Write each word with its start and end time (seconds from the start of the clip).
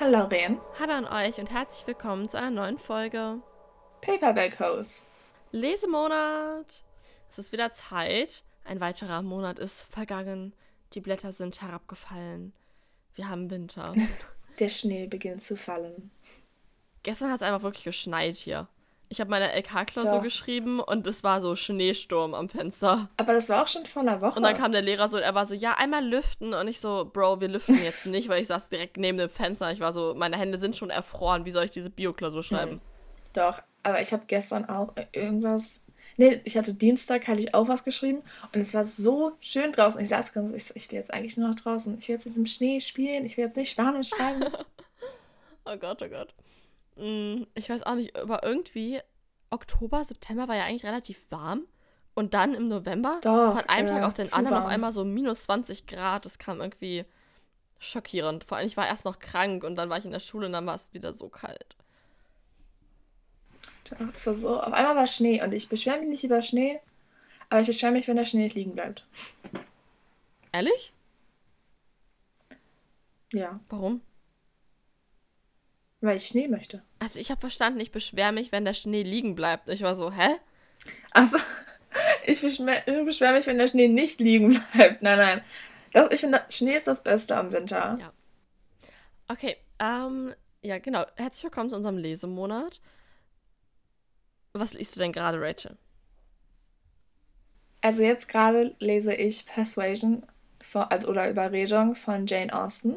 Hallo 0.00 0.26
Ren. 0.26 0.60
Hallo 0.78 0.92
an 0.92 1.06
euch 1.06 1.40
und 1.40 1.50
herzlich 1.50 1.84
willkommen 1.84 2.28
zu 2.28 2.38
einer 2.38 2.52
neuen 2.52 2.78
Folge 2.78 3.40
Paperback 4.00 4.60
Hose. 4.60 5.06
Lesemonat. 5.50 6.84
Es 7.28 7.38
ist 7.38 7.50
wieder 7.50 7.72
Zeit. 7.72 8.44
Ein 8.64 8.78
weiterer 8.78 9.22
Monat 9.22 9.58
ist 9.58 9.82
vergangen. 9.82 10.52
Die 10.92 11.00
Blätter 11.00 11.32
sind 11.32 11.60
herabgefallen. 11.62 12.52
Wir 13.16 13.28
haben 13.28 13.50
Winter. 13.50 13.92
Der 14.60 14.68
Schnee 14.68 15.08
beginnt 15.08 15.42
zu 15.42 15.56
fallen. 15.56 16.12
Gestern 17.02 17.30
hat 17.30 17.40
es 17.40 17.42
einfach 17.42 17.62
wirklich 17.62 17.82
geschneit 17.82 18.36
hier. 18.36 18.68
Ich 19.10 19.20
habe 19.20 19.30
meine 19.30 19.50
LK-Klausur 19.58 20.20
geschrieben 20.20 20.80
und 20.80 21.06
es 21.06 21.24
war 21.24 21.40
so 21.40 21.56
Schneesturm 21.56 22.34
am 22.34 22.48
Fenster. 22.48 23.08
Aber 23.16 23.32
das 23.32 23.48
war 23.48 23.62
auch 23.62 23.66
schon 23.66 23.86
vor 23.86 24.02
einer 24.02 24.20
Woche. 24.20 24.36
Und 24.36 24.42
dann 24.42 24.56
kam 24.56 24.72
der 24.72 24.82
Lehrer 24.82 25.08
so 25.08 25.16
er 25.16 25.34
war 25.34 25.46
so, 25.46 25.54
ja, 25.54 25.74
einmal 25.78 26.04
lüften. 26.04 26.52
Und 26.52 26.68
ich 26.68 26.80
so, 26.80 27.10
Bro, 27.10 27.40
wir 27.40 27.48
lüften 27.48 27.82
jetzt 27.82 28.06
nicht, 28.06 28.28
weil 28.28 28.42
ich 28.42 28.48
saß 28.48 28.68
direkt 28.68 28.98
neben 28.98 29.16
dem 29.16 29.30
Fenster. 29.30 29.72
Ich 29.72 29.80
war 29.80 29.92
so, 29.92 30.14
meine 30.14 30.36
Hände 30.36 30.58
sind 30.58 30.76
schon 30.76 30.90
erfroren. 30.90 31.46
Wie 31.46 31.52
soll 31.52 31.64
ich 31.64 31.70
diese 31.70 31.88
Bio-Klausur 31.88 32.42
schreiben? 32.42 32.72
Hm. 32.72 32.80
Doch, 33.32 33.62
aber 33.82 34.00
ich 34.00 34.12
habe 34.12 34.24
gestern 34.26 34.68
auch 34.68 34.94
irgendwas. 35.12 35.80
Nee, 36.16 36.40
ich 36.44 36.56
hatte 36.56 36.74
Dienstag, 36.74 37.28
hatte 37.28 37.40
ich 37.40 37.54
auch 37.54 37.68
was 37.68 37.84
geschrieben 37.84 38.22
und 38.52 38.60
es 38.60 38.74
war 38.74 38.84
so 38.84 39.32
schön 39.40 39.70
draußen. 39.72 40.00
Ich 40.02 40.08
saß 40.08 40.32
ganz, 40.32 40.52
ich 40.52 40.64
so, 40.64 40.74
ich 40.74 40.90
will 40.90 40.98
jetzt 40.98 41.14
eigentlich 41.14 41.36
nur 41.36 41.48
noch 41.48 41.54
draußen. 41.54 41.96
Ich 41.98 42.08
will 42.08 42.16
jetzt 42.16 42.26
im 42.26 42.46
Schnee 42.46 42.80
spielen. 42.80 43.24
Ich 43.24 43.36
will 43.36 43.44
jetzt 43.44 43.56
nicht 43.56 43.70
Spanisch 43.70 44.10
schreiben. 44.10 44.44
oh 45.64 45.76
Gott, 45.76 46.02
oh 46.02 46.08
Gott. 46.08 46.34
Mm, 46.98 47.44
ich 47.54 47.70
weiß 47.70 47.84
auch 47.84 47.94
nicht, 47.94 48.16
aber 48.16 48.42
irgendwie 48.42 49.00
Oktober, 49.50 50.04
September 50.04 50.48
war 50.48 50.56
ja 50.56 50.64
eigentlich 50.64 50.84
relativ 50.84 51.30
warm. 51.30 51.62
Und 52.14 52.34
dann 52.34 52.54
im 52.54 52.66
November, 52.66 53.20
Doch, 53.22 53.54
von 53.54 53.68
einem 53.68 53.86
äh, 53.86 53.90
Tag 53.90 54.02
auf 54.02 54.14
den 54.14 54.32
anderen 54.32 54.56
warm. 54.56 54.64
auf 54.64 54.70
einmal 54.70 54.92
so 54.92 55.04
minus 55.04 55.44
20 55.44 55.86
Grad. 55.86 56.24
Das 56.24 56.38
kam 56.38 56.60
irgendwie 56.60 57.04
schockierend. 57.78 58.42
Vor 58.42 58.58
allem, 58.58 58.66
ich 58.66 58.76
war 58.76 58.88
erst 58.88 59.04
noch 59.04 59.20
krank 59.20 59.62
und 59.62 59.76
dann 59.76 59.88
war 59.88 59.98
ich 59.98 60.04
in 60.04 60.10
der 60.10 60.18
Schule 60.20 60.46
und 60.46 60.52
dann 60.52 60.66
war 60.66 60.74
es 60.74 60.92
wieder 60.92 61.14
so 61.14 61.28
kalt. 61.28 61.76
Es 64.12 64.26
war 64.26 64.34
so, 64.34 64.60
auf 64.60 64.72
einmal 64.72 64.96
war 64.96 65.06
Schnee 65.06 65.42
und 65.42 65.52
ich 65.52 65.68
beschwere 65.68 66.00
mich 66.00 66.08
nicht 66.08 66.24
über 66.24 66.42
Schnee, 66.42 66.80
aber 67.48 67.60
ich 67.60 67.68
beschwere 67.68 67.92
mich, 67.92 68.08
wenn 68.08 68.16
der 68.16 68.24
Schnee 68.24 68.42
nicht 68.42 68.54
liegen 68.54 68.74
bleibt. 68.74 69.06
Ehrlich? 70.52 70.92
Ja. 73.32 73.60
Warum? 73.68 74.00
Weil 76.00 76.16
ich 76.16 76.26
Schnee 76.26 76.46
möchte. 76.46 76.82
Also 77.00 77.18
ich 77.18 77.30
habe 77.30 77.40
verstanden, 77.40 77.80
ich 77.80 77.90
beschwere 77.90 78.32
mich, 78.32 78.52
wenn 78.52 78.64
der 78.64 78.74
Schnee 78.74 79.02
liegen 79.02 79.34
bleibt. 79.34 79.68
Ich 79.68 79.82
war 79.82 79.96
so, 79.96 80.12
hä? 80.12 80.36
Achso, 81.10 81.38
ich 82.26 82.40
beschwere 82.40 83.04
beschwer 83.04 83.32
mich, 83.32 83.46
wenn 83.46 83.58
der 83.58 83.68
Schnee 83.68 83.88
nicht 83.88 84.20
liegen 84.20 84.50
bleibt. 84.74 85.02
Nein, 85.02 85.18
nein. 85.18 85.40
Das, 85.92 86.10
ich 86.12 86.20
finde, 86.20 86.42
Schnee 86.50 86.76
ist 86.76 86.86
das 86.86 87.02
Beste 87.02 87.36
am 87.36 87.50
Winter. 87.50 87.98
Ja. 88.00 88.12
Okay, 89.26 89.56
ähm, 89.80 90.34
ja, 90.62 90.78
genau. 90.78 91.04
Herzlich 91.16 91.44
willkommen 91.44 91.70
zu 91.70 91.76
unserem 91.76 91.98
Lesemonat. 91.98 92.80
Was 94.52 94.74
liest 94.74 94.94
du 94.94 95.00
denn 95.00 95.12
gerade, 95.12 95.40
Rachel? 95.40 95.76
Also 97.80 98.02
jetzt 98.02 98.28
gerade 98.28 98.74
lese 98.78 99.14
ich 99.14 99.46
Persuasion 99.46 100.24
von, 100.60 100.82
also, 100.82 101.08
oder 101.08 101.28
Überredung 101.28 101.94
von 101.94 102.26
Jane 102.26 102.52
Austen. 102.52 102.96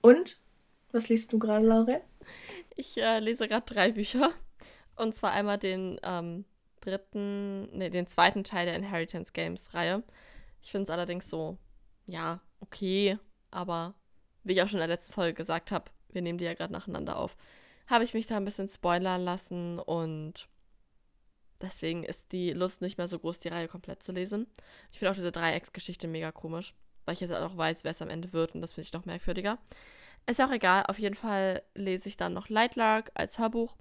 Und 0.00 0.38
was 0.94 1.08
liest 1.08 1.32
du 1.32 1.38
gerade, 1.38 1.66
Lauren? 1.66 2.00
Ich 2.76 2.96
äh, 2.96 3.18
lese 3.18 3.48
gerade 3.48 3.66
drei 3.66 3.92
Bücher. 3.92 4.30
Und 4.96 5.14
zwar 5.14 5.32
einmal 5.32 5.58
den 5.58 5.98
ähm, 6.02 6.44
dritten, 6.80 7.68
nee, 7.76 7.90
den 7.90 8.06
zweiten 8.06 8.44
Teil 8.44 8.66
der 8.66 8.76
Inheritance 8.76 9.32
Games 9.32 9.74
Reihe. 9.74 10.02
Ich 10.62 10.70
finde 10.70 10.84
es 10.84 10.90
allerdings 10.90 11.28
so, 11.28 11.58
ja, 12.06 12.40
okay, 12.60 13.18
aber 13.50 13.94
wie 14.44 14.52
ich 14.52 14.62
auch 14.62 14.68
schon 14.68 14.78
in 14.78 14.86
der 14.86 14.96
letzten 14.96 15.12
Folge 15.12 15.34
gesagt 15.34 15.72
habe, 15.72 15.90
wir 16.10 16.22
nehmen 16.22 16.38
die 16.38 16.44
ja 16.44 16.54
gerade 16.54 16.72
nacheinander 16.72 17.18
auf, 17.18 17.36
habe 17.86 18.04
ich 18.04 18.14
mich 18.14 18.26
da 18.26 18.36
ein 18.36 18.44
bisschen 18.44 18.68
spoilern 18.68 19.22
lassen 19.22 19.78
und 19.78 20.48
deswegen 21.60 22.04
ist 22.04 22.32
die 22.32 22.52
Lust 22.52 22.80
nicht 22.80 22.98
mehr 22.98 23.08
so 23.08 23.18
groß, 23.18 23.40
die 23.40 23.48
Reihe 23.48 23.68
komplett 23.68 24.02
zu 24.02 24.12
lesen. 24.12 24.46
Ich 24.90 24.98
finde 24.98 25.10
auch 25.10 25.16
diese 25.16 25.32
Dreiecksgeschichte 25.32 26.08
mega 26.08 26.32
komisch, 26.32 26.74
weil 27.04 27.14
ich 27.14 27.20
jetzt 27.20 27.34
auch 27.34 27.56
weiß, 27.56 27.84
wer 27.84 27.90
es 27.90 28.02
am 28.02 28.10
Ende 28.10 28.32
wird 28.32 28.54
und 28.54 28.60
das 28.60 28.72
finde 28.72 28.86
ich 28.86 28.92
noch 28.92 29.06
merkwürdiger. 29.06 29.58
Ist 30.26 30.40
auch 30.40 30.50
egal. 30.50 30.84
Auf 30.86 30.98
jeden 30.98 31.14
Fall 31.14 31.62
lese 31.74 32.08
ich 32.08 32.16
dann 32.16 32.32
noch 32.32 32.48
Lightlark 32.48 33.10
als 33.14 33.38
Hörbuch. 33.38 33.76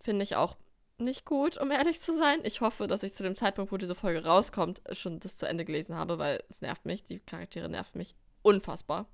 Finde 0.00 0.22
ich 0.22 0.36
auch 0.36 0.56
nicht 0.98 1.24
gut, 1.24 1.58
um 1.58 1.70
ehrlich 1.70 2.00
zu 2.00 2.16
sein. 2.16 2.40
Ich 2.44 2.60
hoffe, 2.60 2.86
dass 2.86 3.02
ich 3.02 3.14
zu 3.14 3.22
dem 3.22 3.36
Zeitpunkt, 3.36 3.72
wo 3.72 3.76
diese 3.76 3.94
Folge 3.94 4.24
rauskommt, 4.24 4.82
schon 4.92 5.20
das 5.20 5.36
zu 5.36 5.46
Ende 5.46 5.64
gelesen 5.64 5.96
habe, 5.96 6.18
weil 6.18 6.42
es 6.48 6.62
nervt 6.62 6.86
mich. 6.86 7.04
Die 7.04 7.18
Charaktere 7.18 7.68
nerven 7.68 7.98
mich 7.98 8.14
unfassbar. 8.42 9.06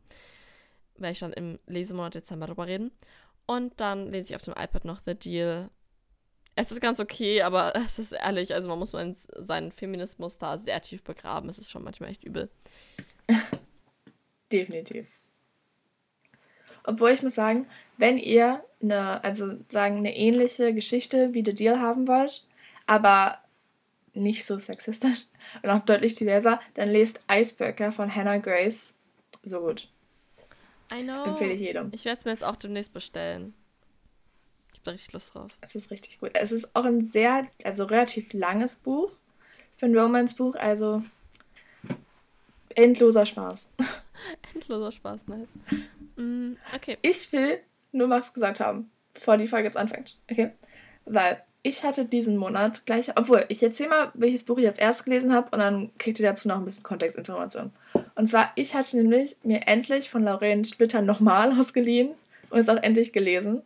Werde 0.97 1.13
ich 1.13 1.19
dann 1.21 1.33
im 1.33 1.59
Lesemonat 1.67 2.15
Dezember 2.15 2.47
drüber 2.47 2.67
reden. 2.67 2.93
Und 3.47 3.81
dann 3.81 4.11
lese 4.11 4.31
ich 4.31 4.37
auf 4.37 4.43
dem 4.43 4.55
iPad 4.55 4.85
noch 4.85 5.01
The 5.05 5.15
Deal. 5.15 5.71
Es 6.55 6.71
ist 6.71 6.81
ganz 6.81 7.01
okay, 7.01 7.43
aber 7.43 7.75
es 7.87 7.99
ist 7.99 8.13
ehrlich, 8.13 8.55
also 8.55 8.69
man 8.69 8.79
muss 8.79 8.93
seinen 8.93 9.73
Feminismus 9.73 10.39
da 10.39 10.59
sehr 10.59 10.81
tief 10.83 11.03
begraben. 11.03 11.49
Es 11.49 11.59
ist 11.59 11.71
schon 11.71 11.83
manchmal 11.83 12.11
echt 12.11 12.23
übel. 12.23 12.51
Definitiv. 14.53 15.07
Obwohl 16.85 17.11
ich 17.11 17.23
muss 17.23 17.35
sagen, 17.35 17.67
wenn 17.97 18.19
ihr 18.19 18.65
eine, 18.83 19.23
also 19.25 19.55
sagen, 19.69 19.99
eine 19.99 20.17
ähnliche 20.17 20.73
Geschichte 20.75 21.35
wie 21.35 21.45
The 21.45 21.55
Deal 21.55 21.81
haben 21.81 22.09
wollt, 22.09 22.47
aber 22.87 23.39
nicht 24.15 24.45
so 24.45 24.59
sexistisch 24.59 25.27
und 25.63 25.71
auch 25.71 25.81
deutlich 25.81 26.15
diverser, 26.15 26.61
dann 26.75 26.89
lest 26.89 27.21
Icebreaker 27.31 27.93
von 27.93 28.15
Hannah 28.15 28.39
Grace 28.39 28.95
so 29.43 29.61
gut. 29.61 29.89
I 30.93 31.03
know. 31.03 31.25
Empfehle 31.25 31.53
ich 31.53 31.61
jedem. 31.61 31.91
Ich 31.93 32.05
werde 32.05 32.19
es 32.19 32.25
mir 32.25 32.33
jetzt 32.33 32.45
auch 32.45 32.57
demnächst 32.57 32.93
bestellen. 32.93 33.55
Ich 34.73 34.79
habe 34.79 34.85
da 34.85 34.91
richtig 34.93 35.13
Lust 35.13 35.35
drauf. 35.35 35.51
Es 35.61 35.75
ist 35.75 35.91
richtig 35.91 36.19
gut. 36.19 36.31
Es 36.35 36.53
ist 36.53 36.75
auch 36.75 36.85
ein 36.85 37.01
sehr, 37.01 37.47
also 37.65 37.85
relativ 37.85 38.33
langes 38.33 38.77
Buch 38.77 39.11
für 39.77 39.87
ein 39.87 39.97
Romance-Buch, 39.97 40.57
also 40.57 41.03
endloser 42.75 43.25
Spaß. 43.25 43.71
endloser 44.55 44.93
Spaß, 44.93 45.29
nice. 45.29 45.49
Mm, 46.21 46.57
okay. 46.75 46.99
Ich 47.03 47.33
will 47.33 47.61
nur 47.93 48.07
Max 48.07 48.33
gesagt 48.33 48.61
haben, 48.61 48.91
bevor 49.15 49.37
die 49.37 49.47
Folge 49.47 49.67
jetzt 49.67 49.77
anfängt. 49.77 50.17
Okay? 50.31 50.51
Weil 51.07 51.43
ich 51.63 51.83
hatte 51.83 52.05
diesen 52.05 52.37
Monat 52.37 52.87
gleich, 52.87 53.17
obwohl 53.17 53.45
ich 53.49 53.63
erzähle 53.63 53.91
mal, 53.91 54.11
welches 54.15 54.45
Buch 54.45 54.59
ich 54.59 54.65
jetzt 54.65 54.81
erst 54.81 55.05
gelesen 55.05 55.35
habe 55.35 55.49
und 55.53 55.59
dann 55.59 55.91
kriegt 55.99 56.19
ihr 56.19 56.27
dazu 56.27 56.49
noch 56.49 56.59
ein 56.59 56.65
bisschen 56.65 56.83
Kontextinformation. 56.83 57.73
Und 58.15 58.27
zwar, 58.29 58.53
ich 58.55 58.75
hatte 58.75 58.97
nämlich 58.97 59.37
mir 59.43 59.67
endlich 59.67 60.09
von 60.09 60.25
Lorraine 60.25 60.65
Splitter 60.65 61.03
nochmal 61.03 61.53
ausgeliehen 61.59 62.11
und 62.51 62.59
es 62.59 62.69
auch 62.69 62.83
endlich 62.83 63.13
gelesen. 63.13 63.63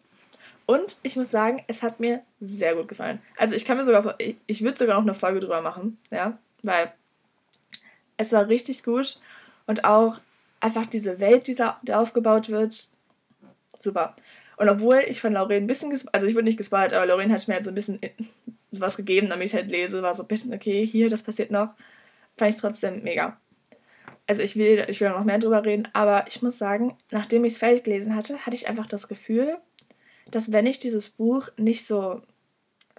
Und 0.66 0.96
ich 1.02 1.16
muss 1.16 1.30
sagen, 1.30 1.62
es 1.66 1.82
hat 1.82 2.00
mir 2.00 2.22
sehr 2.40 2.74
gut 2.74 2.88
gefallen. 2.88 3.20
Also 3.36 3.54
ich 3.54 3.64
kann 3.64 3.76
mir 3.76 3.84
sogar, 3.84 4.14
ich, 4.18 4.36
ich 4.46 4.62
würde 4.62 4.78
sogar 4.78 4.96
noch 4.96 5.02
eine 5.02 5.14
Folge 5.14 5.40
drüber 5.40 5.60
machen, 5.60 5.98
ja, 6.10 6.38
weil 6.62 6.92
es 8.16 8.32
war 8.32 8.48
richtig 8.48 8.82
gut 8.82 9.20
und 9.66 9.84
auch 9.84 10.20
einfach 10.64 10.86
diese 10.86 11.20
Welt, 11.20 11.46
die 11.46 11.54
da 11.54 11.78
aufgebaut 11.92 12.48
wird, 12.48 12.88
super. 13.78 14.16
Und 14.56 14.68
obwohl 14.68 15.02
ich 15.06 15.20
von 15.20 15.32
Lauren 15.32 15.64
ein 15.64 15.66
bisschen, 15.66 15.92
also 16.12 16.26
ich 16.26 16.34
wurde 16.34 16.44
nicht 16.44 16.56
gespoilt, 16.56 16.94
aber 16.94 17.06
Lauren 17.06 17.30
hat 17.30 17.46
mir 17.48 17.54
halt 17.54 17.64
so 17.64 17.70
ein 17.70 17.74
bisschen 17.74 18.00
was 18.72 18.96
gegeben, 18.96 19.28
damit 19.28 19.46
ich 19.46 19.52
es 19.52 19.60
halt 19.60 19.70
lese, 19.70 20.02
war 20.02 20.14
so 20.14 20.22
ein 20.22 20.28
bisschen, 20.28 20.54
okay, 20.54 20.86
hier, 20.86 21.10
das 21.10 21.22
passiert 21.22 21.50
noch, 21.50 21.68
fand 22.36 22.54
ich 22.54 22.60
trotzdem 22.60 23.02
mega. 23.02 23.38
Also 24.26 24.40
ich 24.40 24.56
will, 24.56 24.86
ich 24.88 25.00
will 25.00 25.10
noch 25.10 25.24
mehr 25.24 25.38
drüber 25.38 25.64
reden, 25.64 25.88
aber 25.92 26.24
ich 26.28 26.40
muss 26.40 26.56
sagen, 26.56 26.96
nachdem 27.10 27.44
ich 27.44 27.54
es 27.54 27.58
fertig 27.58 27.84
gelesen 27.84 28.16
hatte, 28.16 28.38
hatte 28.38 28.56
ich 28.56 28.66
einfach 28.66 28.86
das 28.86 29.06
Gefühl, 29.06 29.58
dass 30.30 30.50
wenn 30.50 30.66
ich 30.66 30.78
dieses 30.78 31.10
Buch 31.10 31.48
nicht 31.58 31.84
so 31.84 32.22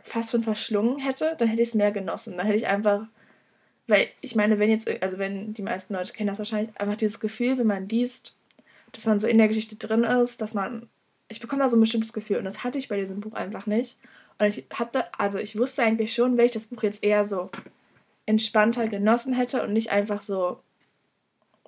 fast 0.03 0.31
schon 0.31 0.43
verschlungen 0.43 0.99
hätte, 0.99 1.35
dann 1.39 1.47
hätte 1.47 1.63
ich 1.63 1.69
es 1.69 1.73
mehr 1.73 1.91
genossen. 1.91 2.37
Dann 2.37 2.45
hätte 2.45 2.59
ich 2.59 2.67
einfach 2.67 3.07
weil 3.87 4.07
ich 4.21 4.35
meine, 4.35 4.59
wenn 4.59 4.69
jetzt, 4.69 4.89
also 5.01 5.17
wenn 5.17 5.53
die 5.53 5.61
meisten 5.61 5.93
Leute 5.93 6.13
kennen 6.13 6.27
das 6.27 6.39
wahrscheinlich, 6.39 6.69
einfach 6.79 6.95
dieses 6.95 7.19
Gefühl, 7.19 7.57
wenn 7.57 7.67
man 7.67 7.87
liest, 7.87 8.35
dass 8.91 9.05
man 9.05 9.19
so 9.19 9.27
in 9.27 9.37
der 9.37 9.47
Geschichte 9.47 9.75
drin 9.75 10.03
ist, 10.03 10.41
dass 10.41 10.53
man, 10.53 10.89
ich 11.27 11.39
bekomme 11.39 11.63
da 11.63 11.69
so 11.69 11.77
ein 11.77 11.81
bestimmtes 11.81 12.13
Gefühl 12.13 12.37
und 12.37 12.45
das 12.45 12.63
hatte 12.63 12.77
ich 12.77 12.87
bei 12.87 12.99
diesem 12.99 13.19
Buch 13.19 13.33
einfach 13.33 13.67
nicht. 13.67 13.97
Und 14.37 14.47
ich 14.47 14.65
hatte, 14.73 15.05
also 15.19 15.37
ich 15.37 15.57
wusste 15.57 15.83
eigentlich 15.83 16.13
schon, 16.13 16.37
wenn 16.37 16.45
ich 16.45 16.51
das 16.51 16.67
Buch 16.67 16.83
jetzt 16.83 17.03
eher 17.03 17.23
so 17.25 17.47
entspannter 18.25 18.87
genossen 18.87 19.33
hätte 19.33 19.63
und 19.63 19.73
nicht 19.73 19.91
einfach 19.91 20.21
so, 20.21 20.59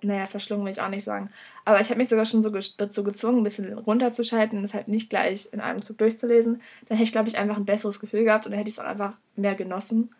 naja, 0.01 0.25
verschlungen 0.25 0.65
will 0.65 0.71
ich 0.71 0.81
auch 0.81 0.89
nicht 0.89 1.03
sagen. 1.03 1.29
Aber 1.65 1.79
ich 1.81 1.89
habe 1.89 1.97
mich 1.97 2.09
sogar 2.09 2.25
schon 2.25 2.41
so 2.41 2.49
dazu 2.49 3.03
gezwungen, 3.03 3.39
ein 3.39 3.43
bisschen 3.43 3.73
runterzuschalten 3.73 4.57
und 4.57 4.63
es 4.63 4.73
halt 4.73 4.87
nicht 4.87 5.09
gleich 5.09 5.49
in 5.51 5.59
einem 5.59 5.83
Zug 5.83 5.97
durchzulesen. 5.97 6.61
Dann 6.87 6.97
hätte 6.97 7.05
ich, 7.05 7.11
glaube 7.11 7.29
ich, 7.29 7.37
einfach 7.37 7.57
ein 7.57 7.65
besseres 7.65 7.99
Gefühl 7.99 8.23
gehabt 8.23 8.45
und 8.45 8.51
dann 8.51 8.59
hätte 8.59 8.69
ich 8.69 8.75
es 8.75 8.79
auch 8.79 8.85
einfach 8.85 9.13
mehr 9.35 9.55
genossen. 9.55 10.11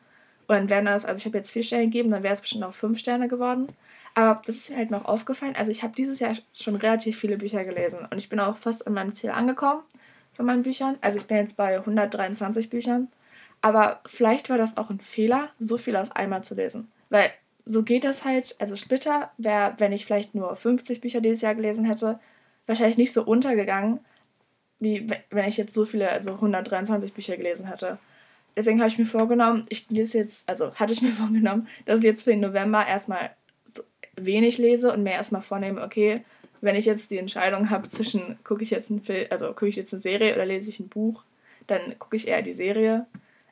Und 0.48 0.56
dann 0.56 0.70
wären 0.70 0.86
das, 0.86 1.06
also 1.06 1.20
ich 1.20 1.26
habe 1.26 1.38
jetzt 1.38 1.52
vier 1.52 1.64
Sterne 1.64 1.86
gegeben, 1.86 2.10
dann 2.10 2.24
wäre 2.24 2.34
es 2.34 2.42
bestimmt 2.42 2.64
auch 2.64 2.74
fünf 2.74 3.00
Sterne 3.00 3.28
geworden. 3.28 3.68
Aber 4.16 4.42
das 4.46 4.56
ist 4.56 4.70
mir 4.70 4.78
halt 4.78 4.92
noch 4.92 5.06
aufgefallen. 5.06 5.56
Also 5.56 5.70
ich 5.70 5.84
habe 5.84 5.94
dieses 5.96 6.20
Jahr 6.20 6.34
schon 6.54 6.76
relativ 6.76 7.20
viele 7.20 7.38
Bücher 7.38 7.64
gelesen 7.64 8.00
und 8.10 8.18
ich 8.18 8.30
bin 8.30 8.40
auch 8.40 8.58
fast 8.58 8.88
an 8.88 8.94
meinem 8.94 9.14
Ziel 9.14 9.30
angekommen 9.30 9.84
von 10.34 10.46
meinen 10.46 10.64
Büchern. 10.64 10.98
Also 11.02 11.18
ich 11.18 11.26
bin 11.26 11.38
jetzt 11.38 11.58
bei 11.58 11.78
123 11.78 12.70
Büchern. 12.70 13.10
Aber 13.62 14.02
vielleicht 14.06 14.50
war 14.50 14.58
das 14.58 14.78
auch 14.78 14.90
ein 14.90 15.00
Fehler, 15.00 15.50
so 15.60 15.78
viel 15.78 15.96
auf 15.96 16.16
einmal 16.16 16.44
zu 16.44 16.56
lesen. 16.56 16.92
Weil 17.10 17.30
so 17.66 17.84
geht 17.84 18.04
das 18.04 18.24
halt. 18.24 18.56
Also 18.60 18.76
Splitter 18.76 19.32
wäre, 19.38 19.74
wenn 19.80 19.92
ich 19.92 20.06
vielleicht 20.06 20.36
nur 20.36 20.56
50 20.56 21.02
Bücher 21.02 21.22
dieses 21.22 21.42
Jahr 21.42 21.56
gelesen 21.56 21.86
hätte, 21.86 22.20
wahrscheinlich 22.68 22.98
nicht 22.98 23.14
so 23.14 23.24
untergegangen, 23.24 24.00
wie 24.80 25.08
wenn 25.32 25.48
ich 25.48 25.58
jetzt 25.58 25.74
so 25.74 25.86
viele, 25.86 26.10
also 26.10 26.34
123 26.34 27.14
Bücher 27.14 27.36
gelesen 27.36 27.68
hätte. 27.68 27.98
Deswegen 28.58 28.80
habe 28.80 28.90
ich 28.90 28.98
mir 28.98 29.06
vorgenommen, 29.06 29.68
ich 29.70 29.88
lese 29.90 30.18
jetzt, 30.18 30.50
also 30.50 30.74
hatte 30.74 30.92
ich 30.92 31.04
mir 31.04 31.12
vorgenommen, 31.24 31.68
dass 31.86 32.00
ich 32.00 32.06
jetzt 32.06 32.24
für 32.24 32.32
den 32.32 32.42
November 32.42 32.86
erstmal 32.86 33.30
wenig 34.16 34.58
lese 34.58 34.92
und 34.92 35.04
mir 35.04 35.12
erstmal 35.12 35.44
vornehme, 35.44 35.84
okay, 35.84 36.26
wenn 36.60 36.76
ich 36.76 36.86
jetzt 36.86 37.12
die 37.12 37.20
Entscheidung 37.20 37.70
habe 37.70 37.88
zwischen, 37.88 38.40
gucke 38.44 38.64
ich 38.64 38.72
jetzt 38.72 38.90
einen 38.90 39.02
Film, 39.02 39.28
also 39.30 39.50
gucke 39.50 39.68
ich 39.68 39.76
jetzt 39.76 39.94
eine 39.94 40.02
Serie 40.02 40.34
oder 40.34 40.48
lese 40.48 40.72
ich 40.72 40.80
ein 40.80 40.90
Buch, 40.90 41.24
dann 41.68 42.00
gucke 42.00 42.16
ich 42.16 42.28
eher 42.28 42.42
die 42.42 42.54
Serie. 42.54 43.06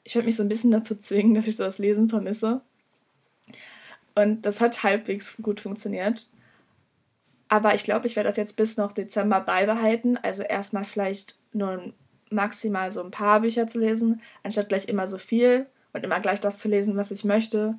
Ich 0.04 0.16
würde 0.16 0.26
mich 0.26 0.36
so 0.36 0.42
ein 0.42 0.50
bisschen 0.50 0.72
dazu 0.72 0.96
zwingen, 0.96 1.36
dass 1.36 1.46
ich 1.46 1.56
so 1.56 1.64
das 1.64 1.78
Lesen 1.78 2.10
vermisse. 2.10 2.62
Und 4.16 4.44
das 4.44 4.60
hat 4.60 4.82
halbwegs 4.82 5.38
gut 5.40 5.60
funktioniert. 5.60 6.28
Aber 7.48 7.76
ich 7.76 7.84
glaube, 7.84 8.08
ich 8.08 8.16
werde 8.16 8.30
das 8.30 8.38
jetzt 8.38 8.56
bis 8.56 8.76
noch 8.76 8.92
Dezember 8.92 9.40
beibehalten. 9.42 10.18
Also 10.18 10.42
erstmal 10.42 10.84
vielleicht 10.84 11.36
nur 11.54 11.94
maximal 12.30 12.92
so 12.92 13.04
ein 13.04 13.12
paar 13.12 13.42
Bücher 13.42 13.68
zu 13.68 13.80
lesen, 13.80 14.22
anstatt 14.44 14.70
gleich 14.70 14.88
immer 14.88 15.08
so 15.08 15.18
viel 15.18 15.68
und 15.94 16.04
immer 16.04 16.20
gleich 16.20 16.40
das 16.40 16.60
zu 16.60 16.68
lesen, 16.68 16.98
was 16.98 17.12
ich 17.12 17.24
möchte. 17.24 17.78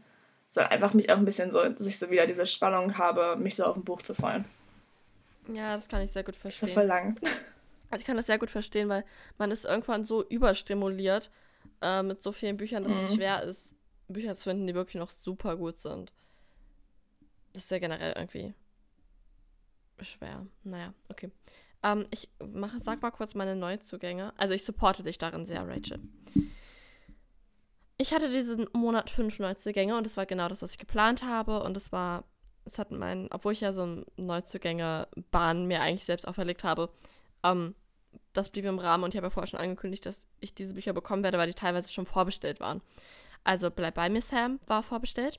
Sondern 0.49 0.73
einfach 0.73 0.95
mich 0.95 1.11
auch 1.11 1.17
ein 1.17 1.25
bisschen 1.25 1.51
so, 1.51 1.69
dass 1.69 1.87
ich 1.87 1.99
so 1.99 2.11
wieder 2.11 2.27
diese 2.27 2.47
Spannung 2.47 2.99
habe, 2.99 3.37
mich 3.37 3.57
so 3.57 3.65
auf 3.65 3.77
ein 3.77 3.85
Buch 3.85 4.03
zu 4.03 4.15
freuen. 4.15 4.45
Ja, 5.53 5.75
das 5.75 5.89
kann 5.89 6.03
ich 6.03 6.13
sehr 6.13 6.25
gut 6.25 6.37
verstehen. 6.37 6.61
Das 6.61 6.71
ist 6.71 6.75
voll 6.75 6.87
lang. 6.87 7.19
Also 7.89 8.01
ich 8.01 8.07
kann 8.07 8.17
das 8.17 8.27
sehr 8.27 8.39
gut 8.39 8.51
verstehen, 8.51 8.89
weil 8.89 9.05
man 9.39 9.53
ist 9.53 9.65
irgendwann 9.65 10.03
so 10.03 10.25
überstimuliert 10.29 11.31
äh, 11.83 12.03
mit 12.03 12.21
so 12.21 12.33
vielen 12.33 12.57
Büchern, 12.57 12.83
dass 12.83 12.93
mhm. 12.93 13.01
es 13.01 13.15
schwer 13.15 13.43
ist, 13.45 13.75
Bücher 14.09 14.35
zu 14.35 14.45
finden, 14.51 14.67
die 14.67 14.75
wirklich 14.75 14.97
noch 14.97 15.11
super 15.11 15.57
gut 15.57 15.79
sind. 15.79 16.13
Das 17.53 17.65
ist 17.65 17.71
ja 17.71 17.79
generell 17.79 18.13
irgendwie 18.17 18.55
schwer. 20.03 20.47
Naja, 20.65 20.93
okay. 21.09 21.31
Ähm, 21.83 22.07
ich 22.11 22.29
mache, 22.39 22.81
sag 22.81 23.03
mal 23.03 23.11
kurz 23.11 23.35
meine 23.35 23.57
Neuzugänge. 23.57 24.33
Also 24.37 24.55
ich 24.55 24.65
supporte 24.65 25.03
dich 25.03 25.19
darin 25.19 25.45
sehr, 25.45 25.67
Rachel. 25.67 26.01
Ich 27.99 28.13
hatte 28.13 28.31
diesen 28.31 28.69
Monat 28.73 29.11
fünf 29.11 29.39
Neuzugänge 29.39 29.97
und 29.97 30.05
das 30.05 30.17
war 30.17 30.27
genau 30.27 30.49
das, 30.49 30.63
was 30.63 30.73
ich 30.73 30.79
geplant 30.79 31.23
habe. 31.23 31.63
Und 31.63 31.77
es 31.77 31.93
war, 31.93 32.25
es 32.65 32.79
hat 32.79 32.91
mein, 32.91 33.29
obwohl 33.31 33.53
ich 33.53 33.61
ja 33.61 33.73
so 33.73 33.83
eine 33.83 34.05
Neuzugänge-Bahn 34.17 35.67
mir 35.67 35.81
eigentlich 35.81 36.05
selbst 36.05 36.29
auferlegt 36.29 36.65
habe, 36.65 36.91
ähm, 37.43 37.75
das 38.33 38.51
blieb 38.51 38.67
im 38.67 38.79
Rahmen 38.79 39.05
und 39.05 39.15
ich 39.15 39.17
habe 39.17 39.27
ja 39.27 39.31
vorher 39.31 39.49
schon 39.49 39.61
angekündigt, 39.61 40.05
dass 40.05 40.27
ich 40.41 40.55
diese 40.55 40.75
Bücher 40.75 40.93
bekommen 40.93 41.23
werde, 41.23 41.39
weil 41.39 41.49
die 41.49 41.55
teilweise 41.55 41.91
schon 41.91 42.07
vorbestellt 42.07 42.61
waren. 42.61 42.83
Also 43.45 43.71
Bleib 43.71 43.95
bei 43.95 44.09
mir, 44.09 44.21
Sam 44.21 44.61
war 44.67 44.83
vorbestellt. 44.83 45.39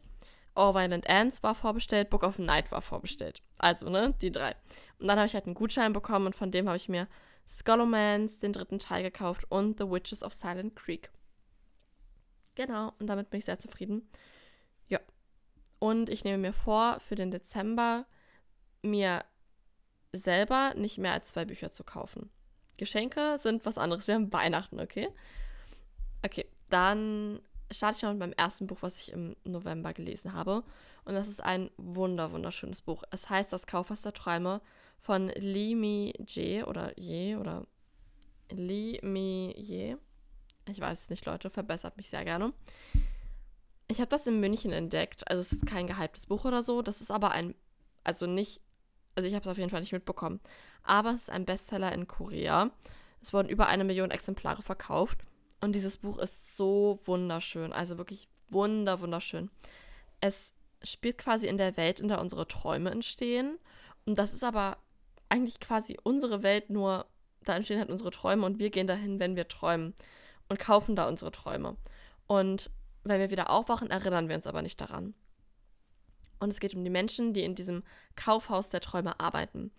All 0.58 0.74
Violent 0.74 1.10
Ants 1.10 1.44
war 1.44 1.56
vorbestellt, 1.56 2.10
Book 2.10 2.24
of 2.24 2.40
Night 2.40 2.72
war 2.72 2.82
vorbestellt. 2.82 3.42
Also, 3.58 3.90
ne, 3.90 4.14
die 4.22 4.32
drei. 4.32 4.56
Und 5.00 5.08
dann 5.08 5.18
habe 5.18 5.28
ich 5.28 5.34
halt 5.34 5.46
einen 5.46 5.56
Gutschein 5.56 5.94
bekommen 5.94 6.28
und 6.28 6.36
von 6.36 6.52
dem 6.52 6.68
habe 6.68 6.78
ich 6.78 6.90
mir 6.90 7.08
Scholomance, 7.48 8.40
den 8.40 8.54
dritten 8.54 8.80
Teil 8.80 9.04
gekauft 9.04 9.46
und 9.50 9.78
The 9.78 9.90
Witches 9.90 10.24
of 10.24 10.34
Silent 10.34 10.76
Creek. 10.76 11.12
Genau, 12.56 12.94
und 13.00 13.08
damit 13.08 13.30
bin 13.30 13.38
ich 13.38 13.46
sehr 13.46 13.60
zufrieden. 13.60 14.10
Ja. 14.88 15.00
Und 15.80 16.10
ich 16.10 16.24
nehme 16.24 16.40
mir 16.40 16.54
vor, 16.54 17.00
für 17.00 17.16
den 17.16 17.32
Dezember 17.32 18.06
mir 18.82 19.24
selber 20.12 20.74
nicht 20.76 20.98
mehr 20.98 21.14
als 21.14 21.30
zwei 21.30 21.46
Bücher 21.46 21.72
zu 21.72 21.84
kaufen. 21.84 22.30
Geschenke 22.78 23.38
sind 23.38 23.66
was 23.66 23.78
anderes. 23.78 24.08
Wir 24.08 24.16
haben 24.16 24.34
Weihnachten, 24.34 24.80
okay? 24.80 25.10
Okay, 26.26 26.46
dann 26.70 27.42
starte 27.72 27.98
ich 27.98 28.04
mal 28.04 28.14
mit 28.14 28.20
meinem 28.20 28.34
ersten 28.34 28.68
Buch, 28.68 28.78
was 28.82 29.02
ich 29.02 29.12
im 29.12 29.36
November 29.44 29.94
gelesen 29.94 30.34
habe. 30.34 30.64
Und 31.06 31.14
das 31.14 31.28
ist 31.28 31.44
ein 31.44 31.70
wunder, 31.78 32.32
wunderschönes 32.32 32.82
Buch. 32.82 33.04
Es 33.12 33.30
heißt 33.30 33.52
Das 33.54 33.68
Kaufhaus 33.68 34.02
der 34.02 34.14
Träume 34.14 34.62
von 35.00 35.30
Li 35.30 35.76
Mi 35.76 36.14
Jie 36.26 36.64
oder 36.64 36.98
Je 37.00 37.36
oder 37.36 37.66
Li 38.52 39.00
Mi 39.04 39.54
Jie. 39.58 39.98
Ich 40.70 40.80
weiß 40.80 41.04
es 41.04 41.10
nicht, 41.10 41.26
Leute, 41.26 41.50
verbessert 41.50 41.98
mich 41.98 42.10
sehr 42.10 42.26
gerne. 42.26 42.54
Ich 43.88 44.00
habe 44.00 44.10
das 44.10 44.28
in 44.28 44.40
München 44.40 44.74
entdeckt. 44.74 45.30
Also 45.30 45.42
es 45.42 45.52
ist 45.52 45.66
kein 45.66 45.88
gehyptes 45.88 46.26
Buch 46.26 46.46
oder 46.46 46.62
so. 46.64 46.82
Das 46.82 47.02
ist 47.02 47.12
aber 47.12 47.32
ein, 47.32 47.56
also 48.04 48.26
nicht, 48.26 48.62
also 49.16 49.28
ich 49.28 49.36
habe 49.36 49.44
es 49.44 49.52
auf 49.52 49.58
jeden 49.58 49.70
Fall 49.70 49.82
nicht 49.82 49.94
mitbekommen. 49.94 50.42
Aber 50.84 51.12
es 51.12 51.24
ist 51.24 51.30
ein 51.30 51.46
Bestseller 51.46 51.92
in 51.94 52.08
Korea. 52.08 52.72
Es 53.22 53.34
wurden 53.34 53.50
über 53.50 53.68
eine 53.68 53.84
Million 53.84 54.12
Exemplare 54.12 54.62
verkauft. 54.62 55.20
Und 55.60 55.74
dieses 55.74 55.98
Buch 55.98 56.20
ist 56.20 56.56
so 56.56 57.00
wunderschön, 57.06 57.74
also 57.74 57.98
wirklich 57.98 58.28
wunder, 58.50 59.00
wunderschön. 59.02 59.50
Es 60.22 60.54
spielt 60.84 61.18
quasi 61.18 61.48
in 61.48 61.58
der 61.58 61.78
Welt, 61.78 62.00
in 62.00 62.08
der 62.08 62.22
unsere 62.22 62.48
Träume 62.48 62.92
entstehen. 62.92 63.58
Und 64.06 64.18
das 64.18 64.34
ist 64.34 64.44
aber 64.44 64.78
eigentlich 65.30 65.60
quasi 65.60 65.98
unsere 66.04 66.44
Welt, 66.44 66.70
nur 66.70 67.06
da 67.44 67.56
entstehen 67.56 67.80
halt 67.80 67.90
unsere 67.90 68.12
Träume 68.12 68.46
und 68.46 68.60
wir 68.60 68.70
gehen 68.70 68.88
dahin, 68.88 69.20
wenn 69.20 69.36
wir 69.36 69.48
träumen 69.48 69.94
und 70.50 70.60
kaufen 70.60 70.96
da 70.96 71.08
unsere 71.08 71.32
Träume. 71.32 71.78
Und 72.28 72.70
wenn 73.04 73.20
wir 73.20 73.32
wieder 73.32 73.50
aufwachen, 73.50 73.90
erinnern 73.90 74.30
wir 74.30 74.36
uns 74.36 74.48
aber 74.48 74.62
nicht 74.62 74.80
daran. 74.80 75.14
Und 76.40 76.50
es 76.52 76.60
geht 76.60 76.76
um 76.76 76.84
die 76.84 76.90
Menschen, 76.90 77.34
die 77.34 77.44
in 77.44 77.56
diesem 77.56 77.84
Kaufhaus 78.16 78.70
der 78.70 78.82
Träume 78.82 79.20
arbeiten. 79.20 79.72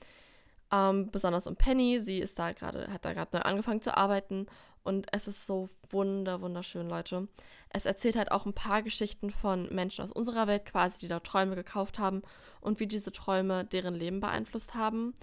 Ähm, 0.70 1.10
besonders 1.10 1.46
um 1.46 1.56
Penny, 1.56 1.98
sie 1.98 2.18
ist 2.18 2.38
da 2.38 2.52
gerade, 2.52 2.92
hat 2.92 3.04
da 3.04 3.14
gerade 3.14 3.36
neu 3.36 3.42
angefangen 3.42 3.80
zu 3.80 3.96
arbeiten 3.96 4.46
und 4.84 5.06
es 5.12 5.28
ist 5.28 5.46
so 5.46 5.68
wunder, 5.90 6.40
wunderschön, 6.40 6.88
Leute. 6.88 7.28
Es 7.70 7.86
erzählt 7.86 8.16
halt 8.16 8.32
auch 8.32 8.46
ein 8.46 8.54
paar 8.54 8.82
Geschichten 8.82 9.30
von 9.30 9.68
Menschen 9.74 10.04
aus 10.04 10.12
unserer 10.12 10.46
Welt 10.46 10.64
quasi, 10.64 11.00
die 11.00 11.08
da 11.08 11.20
Träume 11.20 11.56
gekauft 11.56 11.98
haben 11.98 12.22
und 12.60 12.80
wie 12.80 12.86
diese 12.86 13.12
Träume 13.12 13.64
deren 13.64 13.94
Leben 13.94 14.20
beeinflusst 14.20 14.74
haben. 14.74 15.14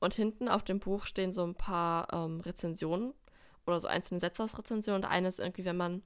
Und 0.00 0.14
hinten 0.14 0.48
auf 0.48 0.64
dem 0.64 0.80
Buch 0.80 1.06
stehen 1.06 1.32
so 1.32 1.44
ein 1.44 1.54
paar 1.54 2.12
ähm, 2.12 2.40
Rezensionen 2.40 3.14
oder 3.66 3.80
so 3.80 3.88
einzelne 3.88 4.20
Sätze 4.20 4.42
aus 4.42 4.58
Rezensionen. 4.58 5.04
Und 5.04 5.08
eine 5.08 5.28
ist 5.28 5.38
irgendwie, 5.38 5.64
wenn 5.64 5.76
man 5.76 6.02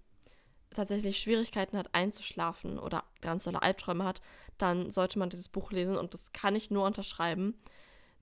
tatsächlich 0.71 1.19
Schwierigkeiten 1.19 1.79
hat 1.79 1.95
einzuschlafen 1.95 2.79
oder 2.79 3.05
ganz 3.23 3.45
tolle 3.45 3.63
Albträume 3.63 4.05
hat, 4.05 4.21
dann 4.59 4.91
sollte 4.91 5.19
man 5.19 5.31
dieses 5.31 5.49
Buch 5.49 5.73
lesen 5.73 5.97
und 5.97 6.13
das 6.13 6.33
kann 6.33 6.55
ich 6.55 6.71
nur 6.71 6.85
unterschreiben 6.85 7.55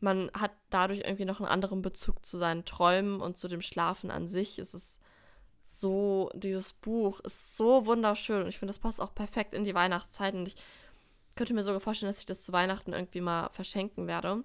man 0.00 0.30
hat 0.34 0.52
dadurch 0.70 1.00
irgendwie 1.00 1.24
noch 1.24 1.40
einen 1.40 1.48
anderen 1.48 1.82
Bezug 1.82 2.24
zu 2.24 2.36
seinen 2.36 2.64
Träumen 2.64 3.20
und 3.20 3.38
zu 3.38 3.48
dem 3.48 3.62
Schlafen 3.62 4.10
an 4.10 4.28
sich. 4.28 4.58
Es 4.58 4.74
ist 4.74 5.00
so, 5.64 6.30
dieses 6.34 6.72
Buch 6.72 7.20
ist 7.20 7.56
so 7.56 7.86
wunderschön 7.86 8.42
und 8.42 8.48
ich 8.48 8.58
finde, 8.58 8.70
das 8.70 8.78
passt 8.78 9.00
auch 9.00 9.14
perfekt 9.14 9.54
in 9.54 9.64
die 9.64 9.74
Weihnachtszeit 9.74 10.34
und 10.34 10.46
ich 10.46 10.56
könnte 11.34 11.54
mir 11.54 11.62
sogar 11.62 11.80
vorstellen, 11.80 12.10
dass 12.10 12.20
ich 12.20 12.26
das 12.26 12.44
zu 12.44 12.52
Weihnachten 12.52 12.92
irgendwie 12.92 13.20
mal 13.20 13.50
verschenken 13.50 14.06
werde. 14.06 14.44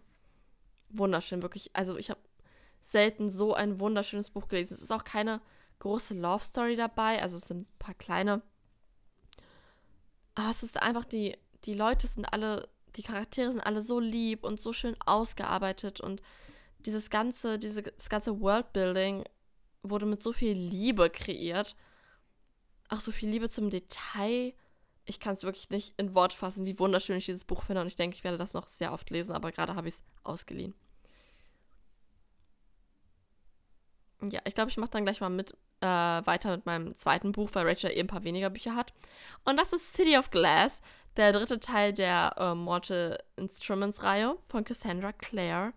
Wunderschön, 0.89 1.41
wirklich. 1.41 1.71
Also 1.73 1.97
ich 1.97 2.09
habe 2.09 2.19
selten 2.81 3.29
so 3.29 3.53
ein 3.53 3.79
wunderschönes 3.79 4.29
Buch 4.29 4.47
gelesen. 4.47 4.73
Es 4.73 4.81
ist 4.81 4.91
auch 4.91 5.03
keine 5.03 5.41
große 5.79 6.13
Love 6.13 6.43
Story 6.43 6.75
dabei, 6.75 7.21
also 7.21 7.37
es 7.37 7.47
sind 7.47 7.61
ein 7.61 7.79
paar 7.79 7.95
kleine. 7.95 8.41
Aber 10.35 10.49
es 10.49 10.63
ist 10.63 10.81
einfach 10.81 11.05
die, 11.05 11.37
die 11.65 11.73
Leute 11.73 12.07
sind 12.07 12.25
alle 12.25 12.67
die 12.95 13.03
Charaktere 13.03 13.51
sind 13.51 13.61
alle 13.61 13.81
so 13.81 13.99
lieb 13.99 14.43
und 14.43 14.59
so 14.59 14.73
schön 14.73 14.95
ausgearbeitet 15.05 16.01
und 16.01 16.21
dieses 16.85 17.09
ganze, 17.09 17.59
diese, 17.59 17.83
das 17.83 18.09
ganze 18.09 18.39
Worldbuilding 18.41 19.23
wurde 19.83 20.05
mit 20.05 20.21
so 20.21 20.33
viel 20.33 20.53
Liebe 20.53 21.09
kreiert. 21.09 21.75
Auch 22.89 23.01
so 23.01 23.11
viel 23.11 23.29
Liebe 23.29 23.49
zum 23.49 23.69
Detail. 23.69 24.53
Ich 25.05 25.19
kann 25.19 25.33
es 25.33 25.43
wirklich 25.43 25.69
nicht 25.69 25.93
in 25.97 26.13
Wort 26.13 26.33
fassen, 26.33 26.65
wie 26.65 26.79
wunderschön 26.79 27.17
ich 27.17 27.25
dieses 27.25 27.45
Buch 27.45 27.63
finde 27.63 27.81
und 27.81 27.87
ich 27.87 27.95
denke, 27.95 28.15
ich 28.15 28.23
werde 28.23 28.37
das 28.37 28.53
noch 28.53 28.67
sehr 28.67 28.93
oft 28.93 29.09
lesen, 29.09 29.33
aber 29.33 29.51
gerade 29.51 29.75
habe 29.75 29.87
ich 29.87 29.95
es 29.95 30.03
ausgeliehen. 30.23 30.73
Ja, 34.21 34.41
ich 34.45 34.53
glaube, 34.53 34.69
ich 34.69 34.77
mache 34.77 34.91
dann 34.91 35.03
gleich 35.03 35.19
mal 35.19 35.29
mit 35.29 35.57
äh, 35.81 35.85
weiter 35.87 36.51
mit 36.51 36.65
meinem 36.67 36.95
zweiten 36.95 37.31
Buch, 37.31 37.49
weil 37.53 37.67
Rachel 37.67 37.91
eben 37.91 38.01
ein 38.01 38.07
paar 38.07 38.23
weniger 38.23 38.51
Bücher 38.51 38.75
hat. 38.75 38.93
Und 39.45 39.57
das 39.57 39.73
ist 39.73 39.93
City 39.93 40.17
of 40.17 40.29
Glass 40.29 40.81
der 41.17 41.33
dritte 41.33 41.59
Teil 41.59 41.93
der 41.93 42.35
äh, 42.37 42.55
Mortal 42.55 43.21
Instruments 43.35 44.03
Reihe 44.03 44.37
von 44.47 44.63
Cassandra 44.63 45.11
Clare. 45.11 45.73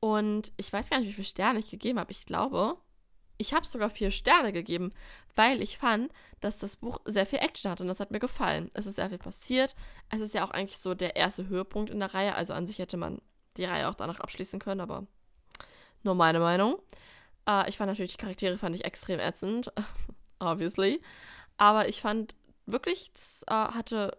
Und 0.00 0.52
ich 0.56 0.72
weiß 0.72 0.90
gar 0.90 1.00
nicht, 1.00 1.08
wie 1.08 1.14
viele 1.14 1.26
Sterne 1.26 1.58
ich 1.58 1.70
gegeben 1.70 1.98
habe. 1.98 2.12
Ich 2.12 2.24
glaube, 2.24 2.76
ich 3.38 3.54
habe 3.54 3.66
sogar 3.66 3.90
vier 3.90 4.10
Sterne 4.10 4.52
gegeben, 4.52 4.92
weil 5.34 5.62
ich 5.62 5.78
fand, 5.78 6.12
dass 6.40 6.58
das 6.58 6.76
Buch 6.76 6.98
sehr 7.04 7.26
viel 7.26 7.38
Action 7.38 7.70
hat 7.70 7.80
und 7.80 7.88
das 7.88 8.00
hat 8.00 8.10
mir 8.10 8.18
gefallen. 8.18 8.70
Es 8.74 8.86
ist 8.86 8.96
sehr 8.96 9.08
viel 9.08 9.18
passiert. 9.18 9.74
Es 10.10 10.20
ist 10.20 10.34
ja 10.34 10.44
auch 10.44 10.50
eigentlich 10.50 10.78
so 10.78 10.94
der 10.94 11.16
erste 11.16 11.48
Höhepunkt 11.48 11.90
in 11.90 12.00
der 12.00 12.14
Reihe. 12.14 12.34
Also 12.34 12.52
an 12.52 12.66
sich 12.66 12.78
hätte 12.78 12.96
man 12.96 13.20
die 13.56 13.64
Reihe 13.64 13.88
auch 13.88 13.94
danach 13.94 14.20
abschließen 14.20 14.58
können, 14.60 14.80
aber 14.80 15.06
nur 16.02 16.14
meine 16.14 16.40
Meinung. 16.40 16.76
Äh, 17.48 17.68
ich 17.68 17.76
fand 17.76 17.90
natürlich 17.90 18.12
die 18.12 18.18
Charaktere 18.18 18.58
fand 18.58 18.74
ich 18.74 18.84
extrem 18.84 19.20
ätzend, 19.20 19.72
obviously. 20.38 21.00
Aber 21.56 21.88
ich 21.88 22.00
fand 22.00 22.34
wirklich, 22.66 23.10
es 23.14 23.44
äh, 23.48 23.52
hatte 23.52 24.16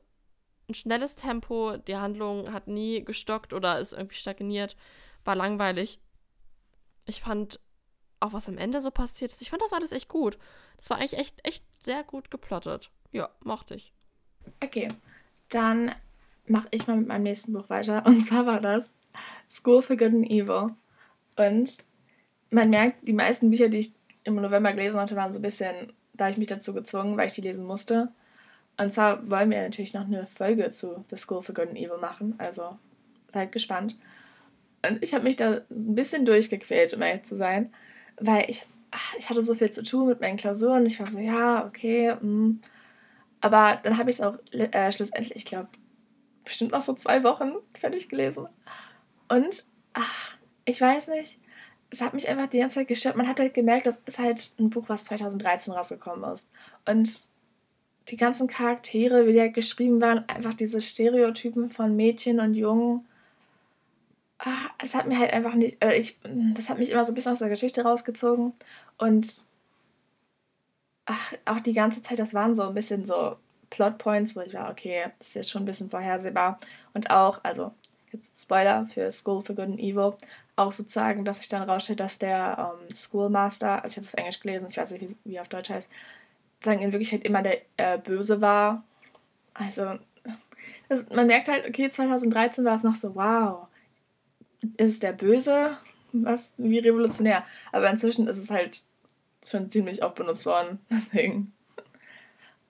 ein 0.70 0.76
schnelles 0.76 1.16
Tempo, 1.16 1.78
die 1.78 1.98
Handlung 1.98 2.54
hat 2.54 2.68
nie 2.68 3.04
gestockt 3.04 3.54
oder 3.54 3.80
ist 3.80 3.94
irgendwie 3.94 4.16
stagniert, 4.16 4.76
war 5.26 5.36
langweilig. 5.36 6.00
Ich 7.06 7.22
fand 7.22 7.60
auch, 8.20 8.34
was 8.34 8.50
am 8.50 8.58
Ende 8.58 8.82
so 8.82 8.92
passiert 8.92 9.32
ist, 9.32 9.42
ich 9.42 9.50
fand 9.50 9.62
das 9.62 9.74
alles 9.74 9.92
echt 9.92 10.10
gut. 10.10 10.38
Das 10.78 10.90
war 10.90 10.98
eigentlich 10.98 11.20
echt, 11.20 11.46
echt 11.46 11.64
sehr 11.80 12.04
gut 12.04 12.32
geplottet. 12.32 12.92
Ja, 13.12 13.30
mochte 13.44 13.76
ich. 13.76 13.94
Okay, 14.64 14.90
dann 15.50 15.94
mache 16.46 16.68
ich 16.72 16.88
mal 16.88 16.98
mit 16.98 17.08
meinem 17.08 17.24
nächsten 17.24 17.54
Buch 17.54 17.70
weiter. 17.70 18.06
Und 18.06 18.26
zwar 18.26 18.46
war 18.46 18.62
das 18.62 18.96
School 19.50 19.82
for 19.82 19.98
Good 19.98 20.14
and 20.14 20.30
Evil. 20.30 20.68
Und 21.38 21.78
man 22.50 22.70
merkt, 22.70 23.08
die 23.08 23.14
meisten 23.14 23.50
Bücher, 23.50 23.70
die 23.70 23.80
ich 23.80 23.94
im 24.24 24.36
November 24.36 24.74
gelesen 24.74 25.00
hatte, 25.00 25.16
waren 25.16 25.32
so 25.32 25.40
ein 25.40 25.44
bisschen, 25.44 25.94
da 26.14 26.30
ich 26.30 26.38
mich 26.38 26.48
dazu 26.48 26.74
gezwungen, 26.74 27.18
weil 27.18 27.28
ich 27.28 27.34
die 27.34 27.42
lesen 27.42 27.66
musste. 27.66 28.12
Und 28.80 28.92
zwar 28.92 29.30
wollen 29.30 29.52
wir 29.52 29.62
natürlich 29.62 29.94
noch 29.94 30.06
eine 30.06 30.26
Folge 30.26 30.72
zu 30.72 31.04
The 31.10 31.18
School 31.18 31.42
for 31.42 31.54
Good 31.54 31.68
and 31.68 31.78
Evil 31.78 31.98
machen. 31.98 32.36
Also 32.38 32.80
seid 33.28 33.52
gespannt. 33.52 34.00
Und 34.88 35.04
ich 35.04 35.14
habe 35.14 35.26
mich 35.26 35.36
da 35.36 35.60
ein 35.70 35.96
bisschen 35.96 36.26
durchgequält, 36.26 36.94
um 36.94 37.02
ehrlich 37.02 37.24
zu 37.24 37.36
sein, 37.36 37.74
weil 38.22 38.46
ich, 38.50 38.66
ich 39.18 39.30
hatte 39.30 39.42
so 39.42 39.54
viel 39.54 39.70
zu 39.72 39.84
tun 39.84 40.08
mit 40.08 40.22
meinen 40.22 40.38
Klausuren. 40.38 40.86
Ich 40.86 40.98
war 41.02 41.08
so, 41.08 41.20
ja, 41.20 41.66
okay. 41.66 42.16
Mh. 42.22 42.22
Mm. 42.22 42.62
Aber 43.42 43.80
dann 43.84 43.98
habe 43.98 44.10
ich 44.10 44.18
es 44.18 44.22
auch 44.22 44.38
äh, 44.52 44.92
schlussendlich, 44.94 45.36
ich 45.36 45.46
glaube, 45.46 45.68
bestimmt 46.46 46.72
noch 46.72 46.82
so 46.82 46.94
zwei 46.94 47.24
Wochen 47.24 47.56
fertig 47.74 48.08
gelesen. 48.08 48.48
Und 49.28 49.66
ach, 49.92 50.38
ich 50.64 50.80
weiß 50.80 51.10
nicht, 51.10 51.38
es 51.90 52.00
hat 52.00 52.14
mich 52.14 52.30
einfach 52.30 52.48
die 52.48 52.60
ganze 52.60 52.76
Zeit 52.76 52.88
gestört. 52.88 53.18
Man 53.18 53.28
hat 53.28 53.42
halt 53.42 53.54
gemerkt, 53.54 53.88
das 53.88 54.02
ist 54.06 54.20
halt 54.20 54.54
ein 54.58 54.70
Buch, 54.70 54.86
was 54.88 55.04
2013 55.04 55.74
rausgekommen 55.74 56.32
ist. 56.32 56.50
Und 56.86 57.30
die 58.10 58.18
ganzen 58.18 58.48
Charaktere, 58.48 59.26
wie 59.28 59.34
die 59.34 59.40
halt 59.40 59.54
geschrieben 59.54 60.02
waren, 60.02 60.28
einfach 60.28 60.54
diese 60.54 60.82
Stereotypen 60.82 61.70
von 61.70 61.96
Mädchen 61.96 62.40
und 62.40 62.54
Jungen. 62.54 63.06
Ach, 64.38 64.70
das 64.78 64.96
hat 64.96 65.08
mir 65.08 65.20
halt 65.20 65.34
einfach 65.34 65.56
nicht, 65.56 65.84
äh, 65.84 65.96
ich, 65.96 66.18
das 66.56 66.70
hat 66.70 66.80
mich 66.80 66.92
immer 66.92 67.06
so 67.06 67.12
ein 67.12 67.16
bisschen 67.16 67.34
aus 67.34 67.40
der 67.40 67.50
Geschichte 67.50 67.84
rausgezogen. 67.84 68.54
Und 68.98 69.46
ach, 71.06 71.34
auch 71.46 71.60
die 71.60 71.74
ganze 71.74 72.02
Zeit, 72.02 72.20
das 72.20 72.34
waren 72.34 72.56
so 72.56 72.64
ein 72.64 72.74
bisschen 72.74 73.06
so 73.06 73.36
Plotpoints, 73.70 74.36
wo 74.36 74.42
ich 74.42 74.54
war, 74.54 74.72
okay, 74.72 75.06
das 75.20 75.30
ist 75.30 75.36
jetzt 75.36 75.50
schon 75.50 75.64
ein 75.64 75.66
bisschen 75.66 75.90
vorhersehbar. 75.90 76.58
Und 76.94 77.12
auch, 77.12 77.44
also 77.44 77.72
jetzt 78.12 78.32
Spoiler 78.42 78.86
für 78.86 79.12
School 79.12 79.44
for 79.44 79.56
Good 79.56 79.66
and 79.66 79.80
Evil, 79.80 80.14
auch 80.56 80.72
sozusagen, 80.72 81.26
dass 81.26 81.38
sich 81.40 81.50
dann 81.50 81.70
rausstellt, 81.70 82.00
dass 82.00 82.20
der 82.20 82.76
ähm, 82.82 82.96
Schoolmaster, 82.96 83.84
also 83.84 83.94
ich 83.94 83.98
habe 83.98 84.06
es 84.06 84.14
auf 84.14 84.20
Englisch 84.20 84.40
gelesen, 84.40 84.68
ich 84.70 84.78
weiß 84.78 84.92
nicht, 84.92 85.02
wie, 85.02 85.32
wie 85.32 85.40
auf 85.40 85.48
Deutsch 85.48 85.70
heißt, 85.70 85.90
sagen 86.64 86.82
in 86.82 86.92
Wirklichkeit 86.92 87.24
immer 87.24 87.42
der 87.42 87.62
äh, 87.78 87.98
Böse 87.98 88.42
war. 88.42 88.84
Also 89.54 90.00
das, 90.88 91.10
man 91.10 91.28
merkt 91.28 91.48
halt, 91.48 91.68
okay, 91.68 91.90
2013 91.90 92.66
war 92.66 92.76
es 92.76 92.84
noch 92.84 92.96
so, 92.96 93.16
wow, 93.16 93.68
ist 94.78 95.04
der 95.04 95.14
Böse? 95.14 95.78
Was, 96.12 96.54
wie 96.58 96.80
revolutionär. 96.80 97.46
Aber 97.72 97.90
inzwischen 97.90 98.28
ist 98.28 98.40
es 98.40 98.50
halt 98.50 98.82
schon 99.46 99.70
ziemlich 99.70 100.04
oft 100.04 100.16
benutzt 100.16 100.46
worden. 100.46 100.80
Deswegen. 100.90 101.54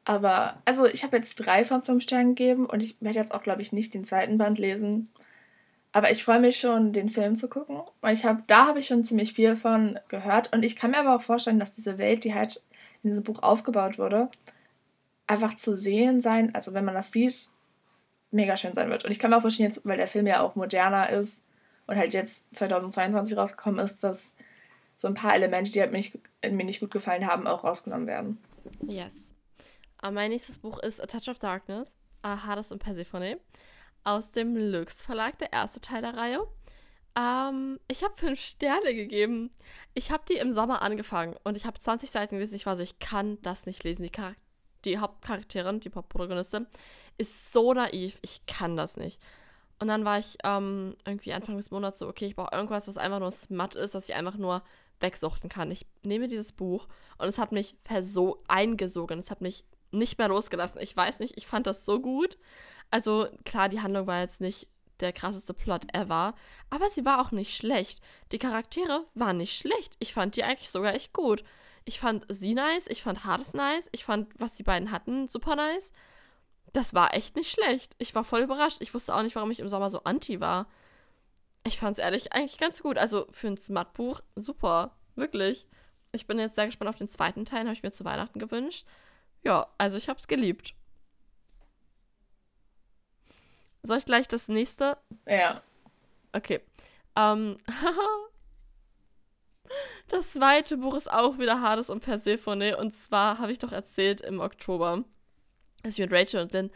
Aber, 0.05 0.62
also 0.65 0.86
ich 0.86 1.03
habe 1.03 1.17
jetzt 1.17 1.36
drei 1.36 1.63
von 1.63 1.81
fünf 1.81 2.03
Sternen 2.03 2.36
gegeben 2.36 2.65
und 2.65 2.81
ich 2.81 2.98
werde 3.00 3.19
jetzt 3.19 3.34
auch, 3.34 3.43
glaube 3.43 3.62
ich, 3.62 3.72
nicht 3.72 3.93
den 3.93 4.03
zweiten 4.03 4.38
Band 4.38 4.60
lesen. 4.60 5.10
Aber 5.91 6.12
ich 6.12 6.24
freue 6.24 6.39
mich 6.39 6.60
schon, 6.60 6.93
den 6.93 7.10
Film 7.10 7.36
zu 7.36 7.48
gucken. 7.48 7.81
Weil 8.01 8.13
ich 8.13 8.25
habe, 8.25 8.43
da 8.48 8.67
habe 8.67 8.79
ich 8.79 8.88
schon 8.88 9.03
ziemlich 9.03 9.34
viel 9.34 9.55
von 9.55 10.00
gehört. 10.08 10.53
Und 10.53 10.63
ich 10.63 10.75
kann 10.75 10.91
mir 10.91 10.98
aber 10.98 11.15
auch 11.15 11.22
vorstellen, 11.22 11.60
dass 11.60 11.72
diese 11.72 11.98
Welt, 11.98 12.24
die 12.24 12.34
halt 12.34 12.62
in 13.03 13.10
diesem 13.10 13.24
Buch 13.24 13.41
aufgebaut 13.41 13.98
wurde, 13.98 14.29
einfach 15.27 15.56
zu 15.56 15.75
sehen 15.75 16.22
sein, 16.22 16.53
also 16.56 16.74
wenn 16.74 16.86
man 16.86 16.96
das 16.96 17.12
sieht, 17.12 17.50
mega 18.32 18.58
schön 18.58 18.74
sein 18.74 18.89
wird. 18.89 19.06
Und 19.06 19.12
ich 19.12 19.20
kann 19.20 19.32
mir 19.32 19.38
auch 19.38 19.41
vorstellen, 19.41 19.70
jetzt, 19.70 19.86
weil 19.86 19.98
der 19.98 20.08
Film 20.08 20.27
ja 20.27 20.41
auch 20.41 20.56
moderner 20.56 21.10
ist 21.10 21.44
und 21.88 21.98
halt 21.98 22.13
jetzt 22.13 22.46
2022 22.56 23.38
rausgekommen 23.38 23.79
ist, 23.79 24.03
dass 24.03 24.36
so 24.96 25.08
ein 25.08 25.13
paar 25.13 25.34
Elemente, 25.34 25.72
die 25.72 25.79
halt 25.79 25.91
mir 25.91 25.98
nicht, 25.98 26.18
mir 26.44 26.65
nicht 26.65 26.82
gut 26.82 26.91
gefallen 26.91 27.25
haben, 27.25 27.48
auch 27.48 27.63
rausgenommen 27.63 28.08
werden. 28.08 28.38
Yes. 28.86 29.34
Uh, 30.06 30.12
mein 30.12 30.32
nächstes 30.32 30.58
Buch 30.58 30.79
ist 30.79 31.01
A 31.01 31.06
Touch 31.08 31.29
of 31.29 31.39
Darkness, 31.39 31.98
uh, 32.25 32.46
Hades 32.46 32.72
und 32.72 32.79
Persephone 32.79 33.38
aus 34.03 34.32
dem 34.32 34.56
Lux 34.56 35.01
Verlag, 35.01 35.38
der 35.39 35.51
erste 35.51 35.82
Teil 35.82 36.01
der 36.01 36.15
Reihe. 36.15 36.39
Ähm, 37.16 37.80
ich 37.88 38.04
habe 38.04 38.16
fünf 38.16 38.39
Sterne 38.39 38.94
gegeben. 38.94 39.51
Ich 39.94 40.12
habe 40.12 40.24
die 40.30 40.38
im 40.38 40.51
Sommer 40.51 40.82
angefangen 40.82 41.36
und 41.44 41.58
ich 41.58 41.66
habe 41.66 41.80
20 41.80 42.12
Seiten 42.12 42.36
gelesen. 42.36 42.56
Ich 42.56 42.66
war 42.66 42.75
so, 42.75 42.84
ich 42.84 43.00
kann 43.00 43.42
das 43.42 43.66
nicht 43.66 43.84
lesen. 43.84 44.04
Die, 44.04 44.12
Charak 44.12 44.38
die 44.86 44.98
Hauptcharakterin, 44.98 45.80
die 45.80 45.92
Hauptprotagonistin, 45.94 46.68
ist 47.18 47.51
so 47.51 47.74
naiv. 47.74 48.20
Ich 48.22 48.46
kann 48.46 48.78
das 48.78 48.98
nicht. 48.98 49.22
Und 49.80 49.88
dann 49.88 50.06
war 50.06 50.20
ich 50.20 50.38
ähm, 50.44 50.96
irgendwie 51.06 51.34
Anfang 51.34 51.58
des 51.58 51.72
Monats 51.72 52.00
so, 52.00 52.08
okay, 52.08 52.25
ich 52.25 52.36
brauche 52.36 52.56
irgendwas, 52.56 52.88
was 52.88 52.98
einfach 52.98 53.20
nur 53.20 53.32
smart 53.32 53.75
ist, 53.75 53.94
was 53.94 54.10
ich 54.10 54.16
einfach 54.16 54.36
nur 54.36 54.62
wegsuchten 55.00 55.50
kann. 55.50 55.72
Ich 55.72 55.86
nehme 56.04 56.28
dieses 56.28 56.51
Buch 56.51 56.88
und 57.18 57.28
es 57.28 57.38
hat 57.38 57.54
mich 57.54 57.75
so 58.01 58.44
eingesogen. 58.48 59.20
Es 59.20 59.32
hat 59.32 59.42
mich 59.42 59.63
nicht 59.92 60.18
mehr 60.18 60.28
losgelassen. 60.28 60.82
Ich 60.82 60.96
weiß 60.96 61.20
nicht, 61.20 61.38
ich 61.38 61.48
fand 61.48 61.66
das 61.66 61.86
so 61.86 62.01
gut. 62.01 62.38
Also 62.92 63.28
klar, 63.46 63.70
die 63.70 63.82
Handlung 63.82 64.08
war 64.08 64.20
jetzt 64.20 64.42
nicht 64.42 64.68
der 65.00 65.13
krasseste 65.13 65.53
Plot 65.53 65.94
ever, 65.94 66.34
aber 66.70 66.89
sie 66.89 67.06
war 67.06 67.22
auch 67.22 67.32
nicht 67.32 67.56
schlecht. 67.56 68.01
Die 68.32 68.39
Charaktere 68.39 69.06
waren 69.13 69.38
nicht 69.38 69.58
schlecht. 69.58 69.96
Ich 70.00 70.13
fand 70.13 70.36
die 70.36 70.44
eigentlich 70.44 70.70
sogar 70.70 70.94
echt 70.94 71.13
gut. 71.13 71.44
Ich 71.86 72.00
fand 72.00 72.25
sie 72.29 72.53
nice, 72.53 72.88
ich 72.88 73.01
fand 73.03 73.25
Hades 73.25 73.53
nice, 73.53 73.89
ich 73.91 74.03
fand, 74.03 74.29
was 74.38 74.56
die 74.56 74.63
beiden 74.63 74.91
hatten, 74.91 75.27
super 75.29 75.56
nice. 75.56 75.91
Das 76.74 76.94
war 76.94 77.13
echt 77.13 77.36
nicht 77.36 77.50
schlecht. 77.50 77.96
Ich 77.98 78.13
war 78.13 78.24
voll 78.24 78.41
überrascht. 78.41 78.77
Ich 78.82 78.94
wusste 78.94 79.15
auch 79.15 79.24
nicht, 79.24 79.36
warum 79.36 79.51
ich 79.51 79.60
im 79.60 79.70
Sommer 79.70 79.89
so 79.89 80.03
anti 80.03 80.39
war. 80.39 80.68
Ich 81.65 81.79
fand 81.79 81.98
es 81.98 82.03
ehrlich 82.03 82.32
eigentlich 82.34 82.58
ganz 82.60 82.84
gut. 82.84 82.98
Also 82.98 83.25
für 83.32 83.48
ein 83.48 83.58
Smart-Buch 83.58 84.22
super. 84.36 84.96
Wirklich. 85.15 85.68
Ich 86.12 86.27
bin 86.27 86.39
jetzt 86.39 86.56
sehr 86.56 86.65
gespannt 86.65 86.89
auf 86.89 86.96
den 86.96 87.08
zweiten 87.08 87.46
Teil, 87.46 87.62
habe 87.62 87.74
ich 87.74 87.84
mir 87.84 87.91
zu 87.91 88.06
Weihnachten 88.06 88.39
gewünscht. 88.39 88.86
Ja, 89.44 89.68
also 89.77 89.98
ich 89.98 90.10
habe 90.10 90.20
es 90.20 90.27
geliebt. 90.27 90.74
Soll 93.84 93.98
ich 93.98 94.06
gleich 94.06 94.28
das 94.28 94.48
nächste? 94.48 94.98
Ja. 95.26 95.62
Okay. 96.34 96.62
Ähm, 97.16 97.58
das 100.08 100.34
zweite 100.34 100.78
Buch 100.78 100.96
ist 100.96 101.12
auch 101.12 101.38
wieder 101.38 101.62
Hades 101.62 101.90
und 101.90 102.02
Persephone. 102.02 102.76
Und 102.76 102.94
zwar 102.94 103.40
habe 103.40 103.52
ich 103.52 103.60
doch 103.60 103.72
erzählt 103.72 104.22
im 104.22 104.40
Oktober, 104.40 105.04
dass 105.84 105.94
ich 105.94 106.00
mit 106.00 106.12
Rachel 106.12 106.42
und 106.42 106.54
den 106.54 106.72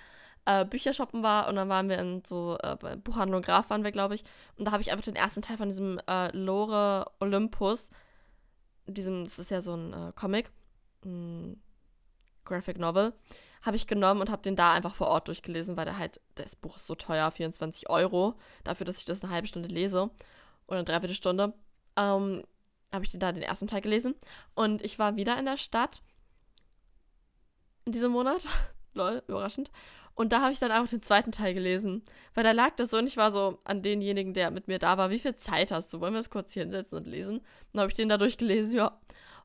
äh, 0.46 0.66
Büchershoppen 0.66 1.24
war. 1.24 1.48
Und 1.48 1.56
dann 1.56 1.70
waren 1.70 1.90
wir 1.90 2.00
in 2.00 2.24
so 2.26 2.58
äh, 2.62 2.98
Buchhandlung 2.98 3.42
Graf, 3.42 3.70
waren 3.70 3.84
wir, 3.84 3.92
glaube 3.92 4.16
ich. 4.16 4.24
Und 4.58 4.66
da 4.66 4.72
habe 4.72 4.82
ich 4.82 4.92
einfach 4.92 5.06
den 5.06 5.16
ersten 5.16 5.42
Teil 5.42 5.58
von 5.58 5.70
diesem 5.70 6.00
äh, 6.08 6.36
Lore 6.36 7.12
Olympus, 7.20 7.90
diesem, 8.86 9.26
das 9.26 9.40
ist 9.40 9.52
ja 9.52 9.62
so 9.62 9.76
ein 9.76 9.94
äh, 9.94 10.12
Comic, 10.16 10.52
ein 11.06 11.62
Graphic 12.46 12.78
Novel, 12.78 13.14
habe 13.64 13.78
ich 13.78 13.88
genommen 13.88 14.22
und 14.22 14.30
habe 14.30 14.42
den 14.42 14.56
da 14.56 14.74
einfach 14.74 14.94
vor 14.94 15.08
Ort 15.08 15.28
durchgelesen, 15.28 15.78
weil 15.78 15.86
der 15.86 15.98
halt, 15.98 16.20
das 16.36 16.56
Buch 16.56 16.78
ist 16.78 16.86
so 16.86 16.96
teuer, 16.96 17.32
24 17.32 17.90
Euro, 17.90 18.36
dafür, 18.64 18.86
dass 18.86 18.98
ich 18.98 19.06
das 19.06 19.24
eine 19.24 19.34
halbe 19.34 19.48
Stunde 19.48 19.70
lese 19.70 20.12
oder 20.68 20.78
eine 20.78 20.84
Dreiviertelstunde. 20.84 21.54
Ähm, 21.96 22.44
habe 22.92 23.06
ich 23.06 23.18
da 23.18 23.32
den 23.32 23.42
ersten 23.42 23.68
Teil 23.68 23.82
gelesen 23.82 24.14
und 24.54 24.84
ich 24.84 25.00
war 25.00 25.16
wieder 25.16 25.38
in 25.40 25.46
der 25.46 25.58
Stadt 25.58 26.02
in 27.86 27.92
diesem 27.92 28.12
Monat. 28.12 28.44
Lol, 28.94 29.24
überraschend. 29.28 29.72
Und 30.16 30.32
da 30.32 30.42
habe 30.42 30.52
ich 30.52 30.60
dann 30.60 30.72
einfach 30.72 30.90
den 30.90 31.02
zweiten 31.02 31.32
Teil 31.32 31.56
gelesen. 31.56 32.04
Weil 32.36 32.44
da 32.44 32.52
lag 32.52 32.76
das 32.76 32.92
so 32.92 32.98
und 32.98 33.08
ich 33.08 33.18
war 33.18 33.32
so 33.32 33.58
an 33.64 33.82
denjenigen, 33.82 34.34
der 34.36 34.52
mit 34.52 34.68
mir 34.68 34.78
da 34.78 34.98
war, 34.98 35.10
wie 35.10 35.18
viel 35.18 35.36
Zeit 35.36 35.72
hast 35.72 35.92
du? 35.92 36.02
Wollen 36.02 36.14
wir 36.14 36.20
das 36.20 36.30
kurz 36.30 36.54
hier 36.54 36.64
hinsetzen 36.64 37.00
und 37.00 37.08
lesen? 37.08 37.38
Und 37.38 37.46
dann 37.74 37.82
habe 37.82 37.92
ich 37.92 37.96
den 37.96 38.10
da 38.10 38.18
durchgelesen, 38.18 38.76
ja. 38.76 39.00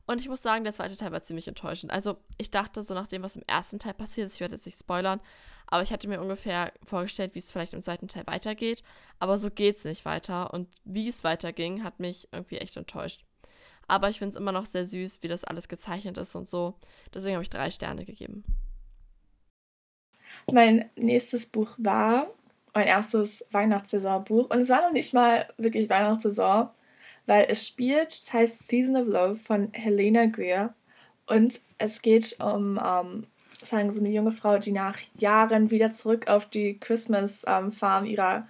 Und 0.09 0.19
ich 0.19 0.27
muss 0.27 0.41
sagen, 0.41 0.63
der 0.63 0.73
zweite 0.73 0.97
Teil 0.97 1.11
war 1.11 1.21
ziemlich 1.21 1.47
enttäuschend. 1.47 1.91
Also 1.91 2.17
ich 2.39 2.49
dachte 2.49 2.81
so 2.81 2.95
nach 2.95 3.05
dem, 3.05 3.21
was 3.21 3.35
im 3.35 3.43
ersten 3.45 3.77
Teil 3.77 3.93
passiert 3.93 4.25
ist, 4.25 4.33
ich 4.33 4.39
werde 4.39 4.55
jetzt 4.55 4.65
nicht 4.65 4.79
spoilern, 4.79 5.21
aber 5.67 5.83
ich 5.83 5.93
hatte 5.93 6.07
mir 6.07 6.19
ungefähr 6.19 6.73
vorgestellt, 6.83 7.35
wie 7.35 7.39
es 7.39 7.51
vielleicht 7.51 7.75
im 7.75 7.83
zweiten 7.83 8.07
Teil 8.07 8.25
weitergeht. 8.25 8.81
Aber 9.19 9.37
so 9.37 9.51
geht 9.51 9.77
es 9.77 9.85
nicht 9.85 10.05
weiter. 10.05 10.51
Und 10.51 10.67
wie 10.83 11.07
es 11.07 11.23
weiterging, 11.23 11.83
hat 11.83 11.99
mich 11.99 12.27
irgendwie 12.31 12.57
echt 12.57 12.75
enttäuscht. 12.75 13.23
Aber 13.87 14.09
ich 14.09 14.17
finde 14.17 14.31
es 14.31 14.35
immer 14.35 14.51
noch 14.51 14.65
sehr 14.65 14.83
süß, 14.83 15.21
wie 15.21 15.27
das 15.27 15.43
alles 15.43 15.67
gezeichnet 15.67 16.17
ist 16.17 16.33
und 16.33 16.49
so. 16.49 16.73
Deswegen 17.13 17.35
habe 17.35 17.43
ich 17.43 17.51
drei 17.51 17.69
Sterne 17.69 18.03
gegeben. 18.03 18.43
Mein 20.51 20.89
nächstes 20.95 21.45
Buch 21.45 21.75
war 21.77 22.33
mein 22.73 22.87
erstes 22.87 23.45
Weihnachtssaisonbuch. 23.51 24.49
Und 24.49 24.57
es 24.57 24.69
war 24.69 24.81
noch 24.81 24.91
nicht 24.91 25.13
mal 25.13 25.47
wirklich 25.57 25.87
Weihnachtssaison, 25.87 26.69
weil 27.29 27.45
es 27.47 27.67
spielt, 27.67 28.19
das 28.19 28.33
heißt 28.33 28.67
Season 28.67 28.95
of 28.95 29.05
Love 29.05 29.35
von 29.35 29.69
Helena 29.73 30.25
Greer 30.25 30.73
und 31.27 31.61
es 31.77 32.01
geht 32.01 32.35
um 32.39 32.79
ähm, 32.83 33.27
sagen 33.63 33.91
so 33.91 33.99
eine 33.99 34.09
junge 34.09 34.31
Frau, 34.31 34.57
die 34.57 34.71
nach 34.71 34.97
Jahren 35.19 35.69
wieder 35.69 35.91
zurück 35.91 36.27
auf 36.27 36.47
die 36.47 36.79
Christmas 36.79 37.45
ähm, 37.47 37.69
Farm 37.69 38.05
ihrer 38.05 38.47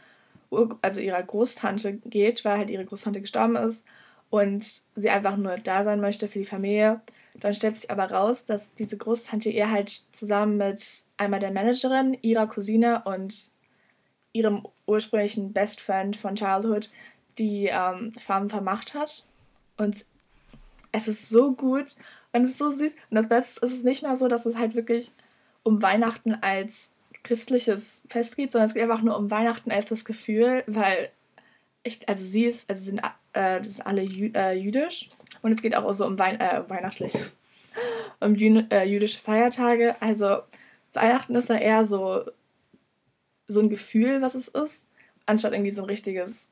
also 0.81 1.01
ihrer 1.01 1.21
Großtante 1.21 1.97
geht, 2.05 2.45
weil 2.45 2.57
halt 2.57 2.71
ihre 2.71 2.85
Großtante 2.85 3.19
gestorben 3.19 3.57
ist 3.57 3.83
und 4.29 4.65
sie 4.95 5.09
einfach 5.09 5.35
nur 5.35 5.57
da 5.57 5.83
sein 5.83 5.99
möchte 5.99 6.29
für 6.29 6.39
die 6.39 6.45
Familie. 6.45 7.01
Dann 7.35 7.53
stellt 7.53 7.75
sich 7.75 7.91
aber 7.91 8.09
raus, 8.09 8.45
dass 8.45 8.73
diese 8.75 8.95
Großtante 8.95 9.49
ihr 9.49 9.69
halt 9.69 9.89
zusammen 10.13 10.55
mit 10.55 11.03
einmal 11.17 11.41
der 11.41 11.51
Managerin, 11.51 12.17
ihrer 12.21 12.47
Cousine 12.47 13.03
und 13.03 13.51
ihrem 14.31 14.65
ursprünglichen 14.87 15.51
Best 15.51 15.81
Friend 15.81 16.15
von 16.15 16.35
Childhood 16.35 16.89
die 17.39 17.67
ähm, 17.67 18.13
Farben 18.13 18.49
vermacht 18.49 18.93
hat. 18.93 19.25
Und 19.77 20.05
es 20.91 21.07
ist 21.07 21.29
so 21.29 21.53
gut 21.53 21.95
und 22.33 22.43
es 22.43 22.51
ist 22.51 22.57
so 22.57 22.71
süß. 22.71 22.93
Und 22.93 23.15
das 23.15 23.29
Beste 23.29 23.65
ist 23.65 23.73
es 23.73 23.83
nicht 23.83 24.03
mehr 24.03 24.17
so, 24.17 24.27
dass 24.27 24.45
es 24.45 24.57
halt 24.57 24.75
wirklich 24.75 25.11
um 25.63 25.81
Weihnachten 25.81 26.35
als 26.41 26.91
christliches 27.23 28.03
Fest 28.07 28.35
geht, 28.35 28.51
sondern 28.51 28.67
es 28.67 28.73
geht 28.73 28.83
einfach 28.83 29.01
nur 29.01 29.17
um 29.17 29.31
Weihnachten 29.31 29.71
als 29.71 29.89
das 29.89 30.05
Gefühl, 30.05 30.63
weil 30.67 31.09
ich, 31.83 32.07
also 32.07 32.23
sie 32.23 32.45
ist, 32.45 32.69
also 32.69 32.83
sind, 32.83 32.99
äh, 33.33 33.59
das 33.59 33.75
sind 33.75 33.85
alle 33.85 34.01
Jü 34.01 34.31
äh, 34.33 34.53
jüdisch 34.53 35.09
und 35.41 35.51
es 35.51 35.61
geht 35.61 35.75
auch 35.75 35.91
so 35.93 36.05
um, 36.05 36.17
Wein, 36.17 36.39
äh, 36.39 36.63
weihnachtliche, 36.67 37.19
um 38.19 38.35
jü 38.35 38.63
äh, 38.69 38.83
jüdische 38.83 39.19
Feiertage. 39.19 39.95
Also 40.01 40.39
Weihnachten 40.93 41.35
ist 41.35 41.49
da 41.49 41.55
eher 41.55 41.85
so, 41.85 42.25
so 43.47 43.59
ein 43.61 43.69
Gefühl, 43.69 44.21
was 44.21 44.35
es 44.35 44.47
ist, 44.49 44.85
anstatt 45.25 45.53
irgendwie 45.53 45.71
so 45.71 45.83
ein 45.83 45.89
richtiges, 45.89 46.49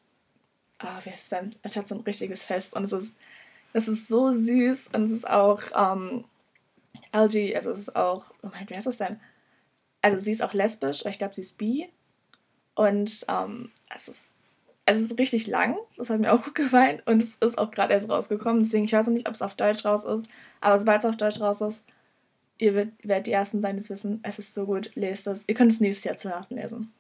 oh, 0.83 1.03
wie 1.03 1.09
heißt 1.09 1.23
es 1.23 1.29
denn, 1.29 1.49
anstatt 1.63 1.87
so 1.87 1.95
ein 1.95 2.01
richtiges 2.01 2.45
Fest. 2.45 2.75
Und 2.75 2.83
es 2.83 2.91
ist, 2.91 3.17
es 3.73 3.87
ist 3.87 4.07
so 4.07 4.31
süß 4.31 4.89
und 4.93 5.05
es 5.05 5.13
ist 5.13 5.29
auch, 5.29 5.61
ähm, 5.75 6.25
LG, 7.13 7.55
also 7.55 7.71
es 7.71 7.79
ist 7.79 7.95
auch, 7.95 8.31
oh 8.41 8.49
mein, 8.51 8.65
wer 8.67 8.79
ist 8.79 8.87
das 8.87 8.97
denn? 8.97 9.19
Also 10.01 10.17
sie 10.17 10.31
ist 10.31 10.41
auch 10.41 10.53
lesbisch, 10.53 11.05
ich 11.05 11.17
glaube, 11.17 11.35
sie 11.35 11.41
ist 11.41 11.57
bi. 11.57 11.89
Und 12.75 13.25
ähm, 13.27 13.71
es 13.93 14.07
ist 14.07 14.33
es 14.89 15.01
ist 15.01 15.19
richtig 15.19 15.47
lang, 15.47 15.75
das 15.97 16.09
hat 16.09 16.21
mir 16.21 16.31
auch 16.31 16.41
gut 16.41 16.55
gefallen 16.55 17.01
und 17.05 17.21
es 17.21 17.35
ist 17.35 17.57
auch 17.57 17.71
gerade 17.71 17.93
erst 17.93 18.09
rausgekommen, 18.09 18.63
deswegen 18.63 18.85
ich 18.85 18.93
weiß 18.93 19.07
nicht, 19.07 19.27
ob 19.27 19.35
es 19.35 19.41
auf 19.41 19.55
Deutsch 19.55 19.83
raus 19.83 20.05
ist, 20.05 20.27
aber 20.61 20.79
sobald 20.79 20.99
es 20.99 21.05
auf 21.05 21.17
Deutsch 21.17 21.41
raus 21.41 21.59
ist, 21.59 21.83
ihr 22.57 22.73
werdet 22.73 23.27
die 23.27 23.31
Ersten 23.31 23.61
sein, 23.61 23.75
die 23.75 23.81
es 23.81 23.89
wissen, 23.89 24.21
es 24.23 24.39
ist 24.39 24.53
so 24.53 24.65
gut, 24.65 24.91
lest 24.95 25.27
es. 25.27 25.43
Ihr 25.47 25.55
könnt 25.55 25.71
es 25.71 25.79
nächstes 25.79 26.05
Jahr 26.05 26.17
zu 26.17 26.29
Weihnachten 26.29 26.55
lesen. 26.55 26.93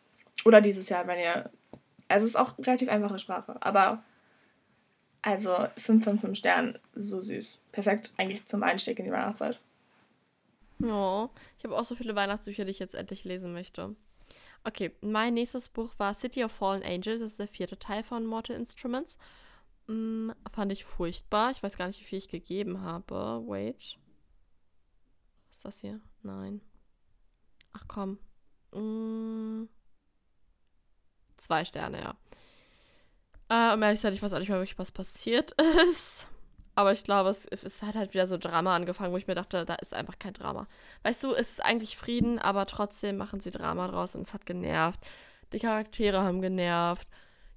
Oder 0.45 0.61
dieses 0.61 0.89
Jahr, 0.89 1.07
wenn 1.07 1.19
ihr, 1.19 1.49
also 2.07 2.23
es 2.25 2.31
ist 2.31 2.35
auch 2.35 2.57
relativ 2.59 2.89
einfache 2.89 3.19
Sprache, 3.19 3.57
aber 3.61 4.03
also 5.21 5.67
5 5.77 6.03
von 6.03 6.19
5 6.19 6.37
Sternen, 6.37 6.79
so 6.93 7.21
süß. 7.21 7.59
Perfekt 7.71 8.13
eigentlich 8.17 8.45
zum 8.45 8.63
Einstieg 8.63 8.99
in 8.99 9.05
die 9.05 9.11
Weihnachtszeit. 9.11 9.59
Oh, 10.81 11.29
ich 11.57 11.65
habe 11.65 11.75
auch 11.75 11.85
so 11.85 11.95
viele 11.95 12.15
Weihnachtsbücher, 12.15 12.65
die 12.65 12.71
ich 12.71 12.79
jetzt 12.79 12.95
endlich 12.95 13.23
lesen 13.23 13.51
möchte. 13.51 13.95
Okay, 14.63 14.91
mein 15.01 15.33
nächstes 15.33 15.69
Buch 15.69 15.93
war 15.97 16.13
City 16.13 16.43
of 16.43 16.51
Fallen 16.51 16.83
Angels. 16.83 17.19
Das 17.19 17.31
ist 17.33 17.39
der 17.39 17.47
vierte 17.47 17.79
Teil 17.79 18.03
von 18.03 18.25
Mortal 18.25 18.55
Instruments. 18.55 19.17
Hm, 19.87 20.33
fand 20.51 20.71
ich 20.71 20.85
furchtbar. 20.85 21.51
Ich 21.51 21.63
weiß 21.63 21.77
gar 21.77 21.87
nicht, 21.87 21.99
wie 21.99 22.05
viel 22.05 22.19
ich 22.19 22.29
gegeben 22.29 22.81
habe. 22.81 23.43
Wait. 23.47 23.97
Was 25.49 25.57
ist 25.57 25.65
das 25.65 25.79
hier? 25.79 25.99
Nein. 26.21 26.61
Ach 27.73 27.85
komm. 27.87 28.19
Hm, 28.73 29.69
zwei 31.37 31.65
Sterne, 31.65 32.01
ja. 32.01 32.15
Äh, 33.49 33.73
um 33.73 33.81
ehrlich 33.81 33.99
gesagt, 33.99 34.15
ich 34.15 34.21
weiß 34.21 34.33
auch 34.33 34.39
nicht 34.39 34.49
mehr 34.49 34.59
wirklich, 34.59 34.79
was 34.79 34.91
passiert 34.91 35.51
ist. 35.89 36.27
Aber 36.75 36.91
ich 36.91 37.03
glaube, 37.03 37.29
es, 37.29 37.45
es 37.45 37.81
hat 37.81 37.95
halt 37.95 38.13
wieder 38.13 38.27
so 38.27 38.37
Drama 38.37 38.75
angefangen, 38.75 39.11
wo 39.11 39.17
ich 39.17 39.25
mir 39.25 39.33
dachte, 39.33 39.65
da 39.65 39.75
ist 39.75 39.95
einfach 39.95 40.19
kein 40.19 40.33
Drama. 40.33 40.67
Weißt 41.01 41.23
du, 41.23 41.33
es 41.33 41.49
ist 41.49 41.65
eigentlich 41.65 41.97
Frieden, 41.97 42.37
aber 42.37 42.67
trotzdem 42.67 43.17
machen 43.17 43.39
sie 43.39 43.49
Drama 43.49 43.87
draus 43.87 44.15
und 44.15 44.21
es 44.21 44.33
hat 44.33 44.45
genervt. 44.45 44.99
Die 45.53 45.59
Charaktere 45.59 46.21
haben 46.21 46.41
genervt. 46.41 47.07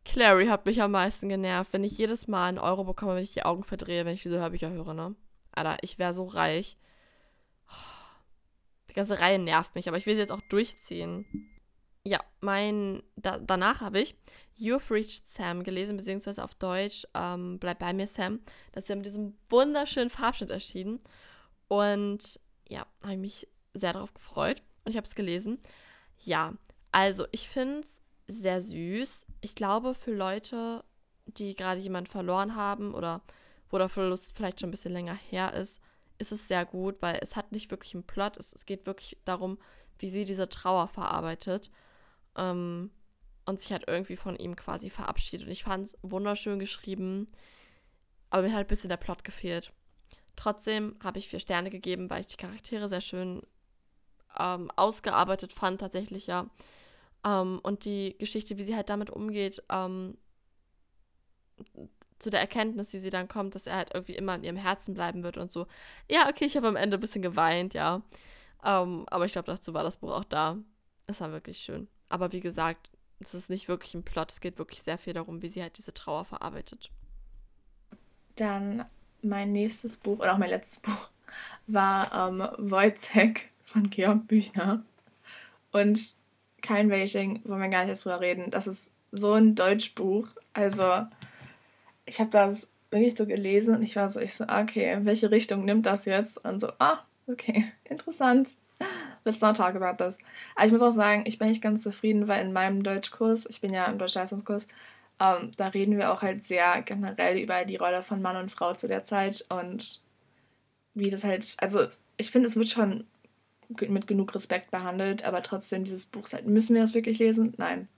Clary 0.05 0.47
hat 0.47 0.65
mich 0.65 0.81
am 0.81 0.93
meisten 0.93 1.29
genervt, 1.29 1.73
wenn 1.73 1.85
ich 1.85 1.99
jedes 1.99 2.29
Mal 2.29 2.49
einen 2.49 2.59
Euro 2.59 2.85
bekomme, 2.85 3.17
wenn 3.17 3.23
ich 3.23 3.35
die 3.35 3.43
Augen 3.43 3.63
verdrehe, 3.63 4.07
wenn 4.07 4.15
ich 4.15 4.23
diese 4.23 4.41
Hörbücher 4.41 4.71
höre, 4.71 4.95
ne? 4.95 5.15
Alter, 5.53 5.77
ich 5.83 5.99
wäre 5.99 6.15
so 6.15 6.25
reich. 6.25 6.79
Die 8.89 8.95
ganze 8.95 9.21
Reihe 9.21 9.39
nervt 9.39 9.75
mich, 9.75 9.87
aber 9.89 9.99
ich 9.99 10.07
will 10.07 10.15
sie 10.15 10.21
jetzt 10.21 10.33
auch 10.33 10.41
durchziehen. 10.49 11.27
Ja, 12.05 12.21
mein, 12.41 13.03
da, 13.17 13.39
danach 13.39 13.81
habe 13.81 14.01
ich 14.01 14.17
You've 14.59 14.91
Reached 14.91 15.29
Sam 15.29 15.63
gelesen, 15.65 15.97
beziehungsweise 15.97 16.43
auf 16.43 16.55
Deutsch 16.55 17.07
ähm, 17.15 17.59
Bleib 17.59 17.79
bei 17.79 17.93
mir, 17.93 18.07
Sam. 18.07 18.41
Das 18.73 18.85
ist 18.85 18.89
ja 18.89 18.97
mit 18.97 19.07
diesem 19.07 19.37
wunderschönen 19.51 20.11
Farbschnitt 20.11 20.51
erschienen. 20.51 21.01
Und 21.69 22.41
ja, 22.69 22.87
habe 23.03 23.13
ich 23.13 23.19
mich 23.19 23.49
sehr 23.75 23.93
darauf 23.93 24.15
gefreut. 24.15 24.63
Und 24.85 24.93
ich 24.93 24.97
habe 24.97 25.07
es 25.07 25.15
gelesen. 25.15 25.59
Ja, 26.19 26.55
also 26.91 27.27
ich 27.33 27.49
finde 27.49 27.81
es 27.81 28.01
sehr 28.29 28.61
süß. 28.61 29.27
Ich 29.43 29.55
glaube, 29.55 29.95
für 29.95 30.15
Leute, 30.15 30.85
die 31.27 31.55
gerade 31.55 31.81
jemanden 31.81 32.11
verloren 32.11 32.55
haben 32.57 32.95
oder 32.95 33.23
wo 33.69 33.79
der 33.79 33.89
Verlust 33.89 34.37
vielleicht 34.37 34.61
schon 34.61 34.69
ein 34.69 34.73
bisschen 34.73 34.93
länger 34.93 35.15
her 35.15 35.55
ist, 35.55 35.81
ist 36.19 36.33
es 36.33 36.49
sehr 36.49 36.65
gut, 36.65 37.01
weil 37.03 37.19
es 37.23 37.37
hat 37.37 37.53
nicht 37.53 37.71
wirklich 37.71 37.95
einen 37.95 38.05
Plot. 38.07 38.37
Es, 38.37 38.53
es 38.53 38.67
geht 38.67 38.87
wirklich 38.87 39.19
darum, 39.25 39.59
wie 39.99 40.11
sie 40.11 40.25
diese 40.25 40.49
Trauer 40.49 40.89
verarbeitet. 40.89 41.71
Ähm, 42.41 42.91
und 43.47 43.61
sich 43.61 43.73
halt 43.73 43.85
irgendwie 43.87 44.17
von 44.17 44.37
ihm 44.37 44.57
quasi 44.57 44.91
verabschiedet. 44.91 45.47
Und 45.47 45.53
ich 45.53 45.65
fand 45.65 45.87
es 45.87 45.99
wunderschön 46.03 46.59
geschrieben, 46.59 47.27
aber 48.31 48.43
mir 48.43 48.53
hat 48.53 48.61
ein 48.61 48.67
bisschen 48.67 48.89
der 48.89 48.97
Plot 48.97 49.25
gefehlt. 49.25 49.73
Trotzdem 50.37 50.97
habe 51.03 51.19
ich 51.19 51.29
vier 51.29 51.41
Sterne 51.41 51.71
gegeben, 51.71 52.09
weil 52.09 52.23
ich 52.23 52.29
die 52.29 52.37
Charaktere 52.37 52.89
sehr 52.89 53.01
schön 53.01 53.43
ähm, 54.39 54.71
ausgearbeitet 54.77 55.53
fand, 55.53 55.81
tatsächlich 55.81 56.27
ja. 56.27 56.49
Ähm, 57.27 57.61
und 57.63 57.85
die 57.85 58.17
Geschichte, 58.19 58.57
wie 58.57 58.63
sie 58.63 58.77
halt 58.77 58.89
damit 58.89 59.11
umgeht, 59.11 59.63
ähm, 59.69 60.17
zu 62.19 62.31
der 62.31 62.41
Erkenntnis, 62.41 62.91
die 62.91 62.99
sie 62.99 63.11
dann 63.11 63.29
kommt, 63.29 63.55
dass 63.55 63.67
er 63.67 63.77
halt 63.77 63.91
irgendwie 63.95 64.15
immer 64.15 64.35
in 64.35 64.45
ihrem 64.45 64.57
Herzen 64.57 64.95
bleiben 64.95 65.23
wird 65.23 65.37
und 65.37 65.53
so. 65.53 65.67
Ja, 66.09 66.29
okay, 66.29 66.45
ich 66.45 66.57
habe 66.57 66.69
am 66.69 66.77
Ende 66.77 66.97
ein 66.97 67.01
bisschen 67.01 67.23
geweint, 67.23 67.75
ja. 67.75 68.03
Ähm, 68.65 69.07
aber 69.11 69.25
ich 69.25 69.33
glaube, 69.33 69.47
dazu 69.47 69.75
war 69.75 69.83
das 69.83 69.99
Buch 69.99 70.13
auch 70.13 70.25
da. 70.25 70.59
Es 71.07 71.21
war 71.21 71.33
wirklich 71.33 71.59
schön. 71.59 71.89
Aber 72.11 72.33
wie 72.33 72.41
gesagt, 72.41 72.91
es 73.21 73.35
ist 73.35 73.49
nicht 73.49 73.69
wirklich 73.69 73.95
ein 73.95 74.03
Plot, 74.03 74.33
es 74.33 74.41
geht 74.41 74.59
wirklich 74.59 74.83
sehr 74.83 74.99
viel 74.99 75.15
darum, 75.15 75.41
wie 75.41 75.49
sie 75.49 75.63
halt 75.63 75.79
diese 75.79 75.95
Trauer 75.95 76.27
verarbeitet. 76.27 76.91
Dann 78.37 78.85
mein 79.23 79.53
nächstes 79.53 79.97
Buch, 79.97 80.19
oder 80.19 80.35
auch 80.35 80.39
mein 80.39 80.51
letztes 80.51 80.79
Buch, 80.81 81.11
war 81.67 82.13
ähm, 82.13 82.47
Wojciech 82.59 83.49
von 83.63 83.89
Georg 83.89 84.27
Büchner. 84.27 84.83
Und 85.71 86.17
kein 86.61 86.93
Raging, 86.93 87.41
wollen 87.45 87.63
wir 87.63 87.69
gar 87.69 87.85
nicht 87.85 88.05
drüber 88.05 88.21
reden. 88.21 88.51
Das 88.51 88.67
ist 88.67 88.91
so 89.13 89.33
ein 89.35 89.55
Deutschbuch. 89.55 90.27
Also, 90.53 91.07
ich 92.07 92.19
habe 92.19 92.31
das 92.31 92.69
wirklich 92.91 93.15
so 93.15 93.27
gelesen 93.27 93.77
und 93.77 93.83
ich 93.85 93.95
war 93.95 94.09
so, 94.09 94.19
ich 94.19 94.35
so, 94.35 94.45
okay, 94.45 94.93
in 94.93 95.07
welche 95.07 95.31
Richtung 95.31 95.65
nimmt 95.65 95.87
das 95.87 96.07
jetzt? 96.07 96.45
Und 96.45 96.59
so, 96.59 96.73
ah, 96.81 96.99
okay, 97.29 97.73
interessant 97.85 98.57
let's 99.25 99.41
not 99.41 99.57
talk 99.57 99.75
about 99.75 100.03
this. 100.03 100.19
Aber 100.57 100.67
ich 100.67 100.73
muss 100.73 100.83
auch 100.83 100.91
sagen, 100.91 101.25
ich 101.27 101.39
bin 101.39 101.49
nicht 101.49 101.63
ganz 101.63 101.83
zufrieden, 101.83 102.29
weil 102.29 102.45
in 102.45 102.53
meinem 102.53 102.83
Deutschkurs, 102.83 103.47
ich 103.49 103.61
bin 103.61 103.73
ja 103.73 103.87
im 103.87 103.99
Deutschleistungskurs, 103.99 104.67
ähm, 105.21 105.51
da 105.57 105.69
reden 105.69 105.99
wir 105.99 106.13
auch 106.13 106.23
halt 106.23 106.45
sehr 106.45 106.83
generell 106.83 107.39
über 107.39 107.65
die 107.65 107.77
Rolle 107.77 108.03
von 108.03 108.23
Mann 108.23 108.37
und 108.37 108.51
Frau 108.51 108.75
zu 108.75 108.89
der 108.89 109.05
Zeit 109.05 109.45
und 109.51 110.01
wie 110.95 111.11
das 111.11 111.25
halt, 111.25 111.57
also 111.59 111.87
ich 112.17 112.31
finde, 112.31 112.49
es 112.49 112.57
wird 112.57 112.69
schon 112.69 113.05
mit 113.69 114.07
genug 114.07 114.35
Respekt 114.35 114.71
behandelt, 114.71 115.25
aber 115.25 115.43
trotzdem 115.43 115.85
dieses 115.85 116.07
Buch, 116.07 116.29
müssen 116.45 116.75
wir 116.75 116.83
das 116.83 116.95
wirklich 116.95 117.19
lesen? 117.19 117.55
Nein. 117.57 117.89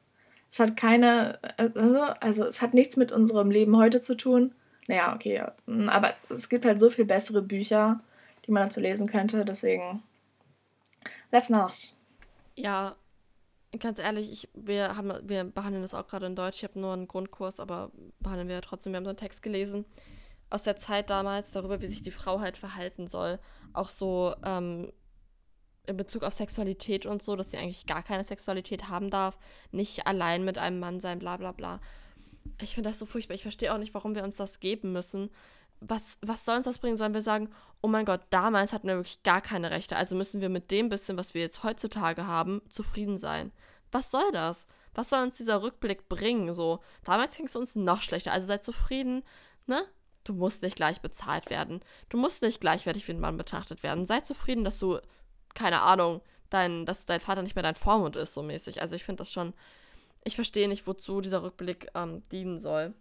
Es 0.51 0.59
hat 0.59 0.77
keine, 0.77 1.39
also, 1.57 2.03
also 2.21 2.45
es 2.45 2.61
hat 2.61 2.75
nichts 2.75 2.97
mit 2.97 3.11
unserem 3.11 3.51
Leben 3.51 3.77
heute 3.77 4.03
zu 4.03 4.17
tun. 4.17 4.55
Naja, 4.87 5.15
okay, 5.15 5.43
aber 5.87 6.13
es, 6.13 6.31
es 6.31 6.49
gibt 6.51 6.67
halt 6.67 6.79
so 6.79 6.91
viel 6.91 7.07
bessere 7.07 7.41
Bücher, 7.41 8.01
die 8.47 8.51
man 8.51 8.65
dazu 8.65 8.81
lesen 8.81 9.07
könnte, 9.07 9.45
deswegen 9.45 10.03
Let's 11.31 11.49
not. 11.49 11.97
Ja, 12.57 12.97
ganz 13.79 13.99
ehrlich, 13.99 14.31
ich, 14.31 14.49
wir, 14.55 14.97
haben, 14.97 15.12
wir 15.29 15.45
behandeln 15.45 15.83
das 15.83 15.95
auch 15.95 16.07
gerade 16.07 16.27
in 16.27 16.37
Deutsch. 16.37 16.59
Ich 16.59 16.65
habe 16.65 16.79
nur 16.79 16.93
einen 16.93 17.09
Grundkurs, 17.09 17.61
aber 17.61 17.91
behandeln 18.21 18.49
wir 18.49 18.61
trotzdem. 18.61 18.93
Wir 18.93 18.99
haben 18.99 19.05
so 19.05 19.11
einen 19.11 19.17
Text 19.17 19.43
gelesen 19.43 19.85
aus 20.53 20.65
der 20.65 20.77
Zeit 20.77 21.09
damals 21.09 21.51
darüber, 21.53 21.81
wie 21.81 21.87
sich 21.87 22.03
die 22.03 22.11
Frau 22.11 22.41
halt 22.41 22.59
verhalten 22.59 23.09
soll. 23.09 23.38
Auch 23.73 23.88
so 23.88 24.35
ähm, 24.45 24.93
in 25.87 25.97
Bezug 25.97 26.23
auf 26.25 26.35
Sexualität 26.35 27.07
und 27.07 27.23
so, 27.23 27.37
dass 27.37 27.51
sie 27.51 27.57
eigentlich 27.57 27.87
gar 27.87 28.03
keine 28.03 28.25
Sexualität 28.25 28.88
haben 28.88 29.11
darf, 29.11 29.38
nicht 29.71 30.07
allein 30.07 30.45
mit 30.45 30.59
einem 30.59 30.79
Mann 30.79 31.01
sein, 31.01 31.19
bla 31.19 31.38
bla 31.38 31.53
bla. 31.53 31.81
Ich 32.61 32.75
finde 32.75 32.91
das 32.91 32.99
so 32.99 33.07
furchtbar. 33.07 33.35
Ich 33.35 33.43
verstehe 33.43 33.73
auch 33.73 33.79
nicht, 33.79 33.95
warum 33.95 34.15
wir 34.15 34.25
uns 34.25 34.37
das 34.37 34.61
geben 34.61 34.93
müssen 34.93 35.31
was, 35.88 36.18
was 36.23 36.45
soll 36.45 36.57
uns 36.57 36.64
das 36.64 36.79
bringen? 36.79 36.97
Sollen 36.97 37.14
wir 37.14 37.23
sagen, 37.23 37.49
oh 37.81 37.88
mein 37.88 38.05
Gott, 38.05 38.21
damals 38.31 38.73
hatten 38.73 38.88
wir 38.88 38.97
wirklich 38.97 39.23
gar 39.23 39.40
keine 39.40 39.71
Rechte, 39.71 39.97
also 39.97 40.14
müssen 40.16 40.40
wir 40.40 40.49
mit 40.49 40.71
dem 40.71 40.88
bisschen, 40.88 41.18
was 41.18 41.35
wir 41.35 41.42
jetzt 41.42 41.62
heutzutage 41.64 42.27
haben, 42.27 42.62
zufrieden 42.68 43.18
sein. 43.18 43.53
Was 43.90 44.11
soll 44.11 44.31
das? 44.33 44.66
Was 44.95 45.09
soll 45.09 45.23
uns 45.23 45.37
dieser 45.37 45.62
Rückblick 45.62 46.09
bringen? 46.09 46.53
So, 46.55 46.81
damals 47.05 47.37
ging 47.37 47.47
es 47.47 47.57
uns 47.57 47.75
noch 47.75 48.03
schlechter, 48.03 48.33
also 48.33 48.47
seid 48.47 48.64
zufrieden, 48.64 49.23
ne? 49.66 49.85
Du 50.25 50.35
musst 50.35 50.62
nicht 50.62 50.77
gleich 50.77 51.01
bezahlt 51.01 51.51
werden. 51.51 51.81
Du 52.09 52.16
musst 52.16 52.42
nicht 52.42 52.61
gleichwertig 52.61 53.09
wie 53.09 53.12
ein 53.12 53.18
Mann 53.18 53.37
betrachtet 53.37 53.83
werden. 53.83 54.07
Sei 54.07 54.21
zufrieden, 54.21 54.62
dass 54.62 54.79
du, 54.79 55.01
keine 55.55 55.83
Ahnung, 55.83 56.21
dein, 56.49 56.87
dass 56.87 57.07
dein 57.07 57.18
Vater 57.18 57.42
nicht 57.42 57.57
mehr 57.57 57.64
dein 57.64 57.75
Vormund 57.75 58.14
ist, 58.14 58.35
so 58.35 58.42
mäßig. 58.42 58.81
Also 58.81 58.95
ich 58.95 59.03
finde 59.03 59.23
das 59.23 59.33
schon, 59.33 59.53
ich 60.23 60.37
verstehe 60.37 60.68
nicht, 60.68 60.87
wozu 60.87 61.21
dieser 61.21 61.42
Rückblick 61.42 61.88
ähm, 61.97 62.23
dienen 62.31 62.61
soll. 62.61 62.95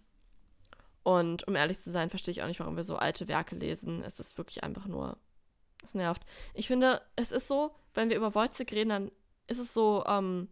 Und 1.03 1.47
um 1.47 1.55
ehrlich 1.55 1.79
zu 1.79 1.89
sein, 1.89 2.09
verstehe 2.09 2.31
ich 2.31 2.43
auch 2.43 2.47
nicht, 2.47 2.59
warum 2.59 2.75
wir 2.75 2.83
so 2.83 2.95
alte 2.95 3.27
Werke 3.27 3.55
lesen. 3.55 4.03
Es 4.03 4.19
ist 4.19 4.37
wirklich 4.37 4.63
einfach 4.63 4.85
nur. 4.85 5.17
Es 5.83 5.95
nervt. 5.95 6.23
Ich 6.53 6.67
finde, 6.67 7.01
es 7.15 7.31
ist 7.31 7.47
so, 7.47 7.71
wenn 7.95 8.09
wir 8.09 8.17
über 8.17 8.35
Wojcik 8.35 8.71
reden, 8.71 8.89
dann 8.89 9.11
ist 9.47 9.57
es 9.57 9.73
so, 9.73 10.03
ähm, 10.05 10.47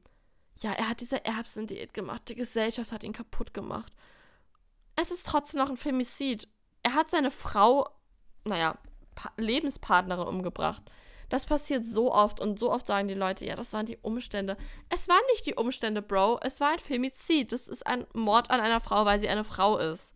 ja, 0.59 0.71
er 0.71 0.89
hat 0.89 1.01
diese 1.01 1.23
Erbsendiät 1.23 1.93
gemacht. 1.93 2.23
Die 2.27 2.35
Gesellschaft 2.35 2.91
hat 2.91 3.03
ihn 3.03 3.13
kaputt 3.13 3.53
gemacht. 3.53 3.93
Es 4.95 5.11
ist 5.11 5.27
trotzdem 5.27 5.59
noch 5.59 5.69
ein 5.69 5.77
Femizid. 5.77 6.47
Er 6.83 6.95
hat 6.95 7.11
seine 7.11 7.31
Frau, 7.31 7.87
naja, 8.43 8.77
pa 9.15 9.31
Lebenspartnerin 9.37 10.27
umgebracht. 10.27 10.81
Das 11.29 11.45
passiert 11.45 11.85
so 11.85 12.11
oft 12.11 12.39
und 12.39 12.57
so 12.57 12.71
oft 12.71 12.87
sagen 12.87 13.07
die 13.07 13.13
Leute, 13.13 13.45
ja, 13.45 13.55
das 13.55 13.71
waren 13.71 13.85
die 13.85 13.97
Umstände. 13.97 14.57
Es 14.89 15.07
waren 15.07 15.21
nicht 15.31 15.45
die 15.45 15.53
Umstände, 15.53 16.01
Bro. 16.01 16.39
Es 16.41 16.59
war 16.59 16.69
ein 16.71 16.79
Femizid. 16.79 17.51
Das 17.51 17.67
ist 17.67 17.85
ein 17.85 18.05
Mord 18.13 18.49
an 18.49 18.59
einer 18.59 18.81
Frau, 18.81 19.05
weil 19.05 19.19
sie 19.19 19.29
eine 19.29 19.43
Frau 19.43 19.77
ist. 19.77 20.11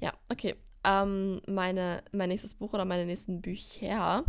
Ja, 0.00 0.12
okay. 0.28 0.56
Ähm, 0.84 1.40
meine, 1.48 2.02
mein 2.12 2.28
nächstes 2.28 2.54
Buch 2.54 2.72
oder 2.72 2.84
meine 2.84 3.06
nächsten 3.06 3.40
Bücher 3.40 4.24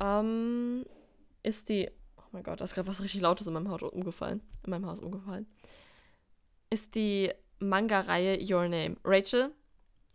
ähm, 0.00 0.84
ist 1.42 1.68
die. 1.68 1.90
Oh 2.18 2.28
mein 2.32 2.42
Gott, 2.42 2.60
da 2.60 2.64
ist 2.64 2.74
gerade 2.74 2.88
was 2.88 3.02
richtig 3.02 3.22
Lautes 3.22 3.46
in 3.46 3.54
meinem 3.54 3.70
Haus 3.70 3.82
umgefallen. 3.82 4.42
In 4.64 4.70
meinem 4.70 4.86
Haus 4.86 5.00
umgefallen. 5.00 5.46
Ist 6.70 6.94
die 6.94 7.32
Manga-Reihe 7.60 8.38
Your 8.42 8.68
Name. 8.68 8.96
Rachel? 9.04 9.52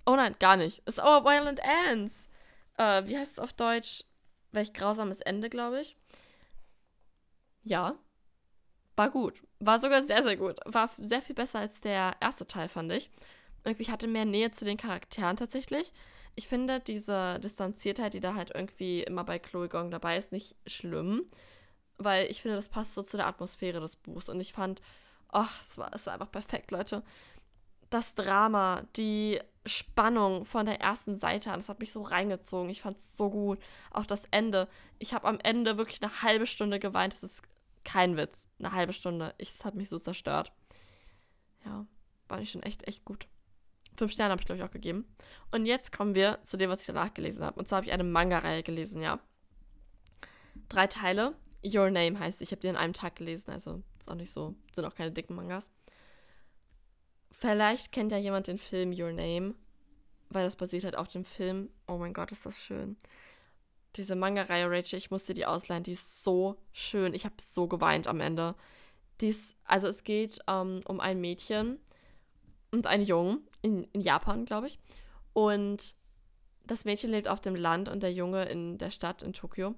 Oh 0.05 0.15
nein, 0.15 0.35
gar 0.39 0.57
nicht. 0.57 0.79
Ist 0.87 0.99
Our 0.99 1.23
Violent 1.23 1.59
Ends. 1.89 2.27
Äh, 2.77 3.05
wie 3.07 3.17
heißt 3.17 3.33
es 3.33 3.39
auf 3.39 3.53
Deutsch? 3.53 4.03
Welch 4.51 4.73
grausames 4.73 5.21
Ende, 5.21 5.49
glaube 5.49 5.81
ich. 5.81 5.95
Ja. 7.63 7.95
War 8.95 9.09
gut. 9.09 9.41
War 9.59 9.79
sogar 9.79 10.03
sehr, 10.03 10.21
sehr 10.21 10.37
gut. 10.37 10.59
War 10.65 10.89
sehr 10.97 11.21
viel 11.21 11.35
besser 11.35 11.59
als 11.59 11.81
der 11.81 12.15
erste 12.19 12.45
Teil, 12.45 12.67
fand 12.67 12.91
ich. 12.91 13.09
Irgendwie 13.63 13.91
hatte 13.91 14.07
mehr 14.07 14.25
Nähe 14.25 14.51
zu 14.51 14.65
den 14.65 14.77
Charakteren 14.77 15.37
tatsächlich. 15.37 15.93
Ich 16.35 16.47
finde 16.47 16.79
diese 16.79 17.39
Distanziertheit, 17.39 18.13
die 18.13 18.19
da 18.19 18.35
halt 18.35 18.51
irgendwie 18.55 19.03
immer 19.03 19.23
bei 19.23 19.37
Chloe 19.37 19.69
Gong 19.69 19.91
dabei 19.91 20.17
ist, 20.17 20.31
nicht 20.31 20.55
schlimm. 20.65 21.23
Weil 21.97 22.31
ich 22.31 22.41
finde, 22.41 22.55
das 22.55 22.69
passt 22.69 22.95
so 22.95 23.03
zu 23.03 23.17
der 23.17 23.27
Atmosphäre 23.27 23.79
des 23.79 23.95
Buchs. 23.95 24.29
Und 24.29 24.39
ich 24.39 24.53
fand, 24.53 24.81
ach, 25.29 25.61
es 25.61 25.77
war, 25.77 25.91
war 25.91 26.13
einfach 26.13 26.31
perfekt, 26.31 26.71
Leute. 26.71 27.03
Das 27.89 28.15
Drama, 28.15 28.83
die 28.95 29.39
Spannung 29.65 30.45
von 30.45 30.65
der 30.65 30.81
ersten 30.81 31.17
Seite 31.17 31.51
an. 31.51 31.59
Das 31.59 31.69
hat 31.69 31.79
mich 31.79 31.91
so 31.91 32.01
reingezogen. 32.01 32.69
Ich 32.69 32.81
fand 32.81 32.97
es 32.97 33.15
so 33.15 33.29
gut. 33.29 33.59
Auch 33.91 34.05
das 34.05 34.25
Ende. 34.31 34.67
Ich 34.97 35.13
habe 35.13 35.27
am 35.27 35.39
Ende 35.39 35.77
wirklich 35.77 36.01
eine 36.01 36.21
halbe 36.21 36.47
Stunde 36.47 36.79
geweint. 36.79 37.13
Das 37.13 37.23
ist 37.23 37.43
kein 37.83 38.17
Witz. 38.17 38.47
Eine 38.57 38.71
halbe 38.71 38.93
Stunde. 38.93 39.35
Es 39.37 39.63
hat 39.63 39.75
mich 39.75 39.89
so 39.89 39.99
zerstört. 39.99 40.51
Ja, 41.65 41.85
war 42.27 42.39
nicht 42.39 42.51
schon 42.51 42.63
echt, 42.63 42.87
echt 42.87 43.05
gut. 43.05 43.27
Fünf 44.01 44.13
Sterne 44.13 44.31
habe 44.31 44.41
ich, 44.41 44.47
glaube 44.47 44.57
ich, 44.57 44.65
auch 44.65 44.71
gegeben. 44.71 45.05
Und 45.51 45.67
jetzt 45.67 45.95
kommen 45.95 46.15
wir 46.15 46.39
zu 46.43 46.57
dem, 46.57 46.71
was 46.71 46.79
ich 46.79 46.87
danach 46.87 47.13
gelesen 47.13 47.43
habe. 47.45 47.59
Und 47.59 47.67
zwar 47.67 47.77
habe 47.77 47.85
ich 47.85 47.93
eine 47.93 48.03
Manga-Reihe 48.03 48.63
gelesen, 48.63 48.99
ja. 48.99 49.19
Drei 50.69 50.87
Teile. 50.87 51.35
Your 51.63 51.91
Name 51.91 52.19
heißt, 52.19 52.41
ich 52.41 52.49
habe 52.49 52.61
die 52.61 52.67
in 52.67 52.75
einem 52.75 52.93
Tag 52.93 53.17
gelesen, 53.17 53.51
also 53.51 53.83
ist 53.99 54.09
auch 54.09 54.15
nicht 54.15 54.31
so, 54.31 54.55
sind 54.73 54.85
auch 54.85 54.95
keine 54.95 55.11
dicken 55.11 55.35
Mangas. 55.35 55.69
Vielleicht 57.29 57.91
kennt 57.91 58.11
ja 58.11 58.17
jemand 58.17 58.47
den 58.47 58.57
Film 58.57 58.91
Your 58.91 59.11
Name, 59.11 59.53
weil 60.29 60.45
das 60.45 60.55
basiert 60.55 60.83
halt 60.83 60.97
auf 60.97 61.09
dem 61.09 61.23
Film. 61.23 61.69
Oh 61.87 61.97
mein 61.97 62.15
Gott, 62.15 62.31
ist 62.31 62.47
das 62.47 62.59
schön. 62.59 62.97
Diese 63.97 64.15
Manga-Reihe, 64.15 64.67
Rachel, 64.67 64.97
ich 64.97 65.11
musste 65.11 65.35
die 65.35 65.45
ausleihen, 65.45 65.83
die 65.83 65.91
ist 65.91 66.23
so 66.23 66.57
schön. 66.71 67.13
Ich 67.13 67.23
habe 67.23 67.35
so 67.39 67.67
geweint 67.67 68.07
am 68.07 68.19
Ende. 68.19 68.55
Die 69.19 69.27
ist, 69.27 69.55
also 69.63 69.85
es 69.85 70.03
geht 70.03 70.39
ähm, 70.47 70.79
um 70.87 70.99
ein 70.99 71.21
Mädchen 71.21 71.77
und 72.71 72.87
einen 72.87 73.05
Jungen 73.05 73.47
in, 73.61 73.83
in 73.93 74.01
Japan, 74.01 74.45
glaube 74.45 74.67
ich. 74.67 74.79
Und 75.33 75.95
das 76.65 76.85
Mädchen 76.85 77.11
lebt 77.11 77.27
auf 77.27 77.41
dem 77.41 77.55
Land 77.55 77.89
und 77.89 78.01
der 78.03 78.13
Junge 78.13 78.45
in 78.45 78.77
der 78.77 78.91
Stadt 78.91 79.23
in 79.23 79.33
Tokio. 79.33 79.75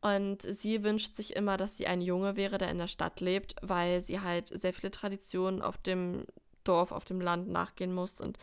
Und 0.00 0.42
sie 0.42 0.82
wünscht 0.82 1.14
sich 1.14 1.34
immer, 1.34 1.56
dass 1.56 1.76
sie 1.76 1.86
ein 1.86 2.02
Junge 2.02 2.36
wäre, 2.36 2.58
der 2.58 2.70
in 2.70 2.78
der 2.78 2.88
Stadt 2.88 3.20
lebt, 3.20 3.56
weil 3.62 4.00
sie 4.00 4.20
halt 4.20 4.48
sehr 4.48 4.74
viele 4.74 4.90
Traditionen 4.90 5.62
auf 5.62 5.78
dem 5.78 6.26
Dorf, 6.62 6.92
auf 6.92 7.04
dem 7.04 7.20
Land 7.20 7.48
nachgehen 7.48 7.94
muss 7.94 8.20
und 8.20 8.38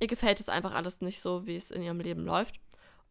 ihr 0.00 0.06
gefällt 0.06 0.40
es 0.40 0.48
einfach 0.48 0.74
alles 0.74 1.00
nicht 1.00 1.20
so, 1.20 1.46
wie 1.46 1.56
es 1.56 1.70
in 1.70 1.82
ihrem 1.82 2.00
Leben 2.00 2.24
läuft. 2.24 2.56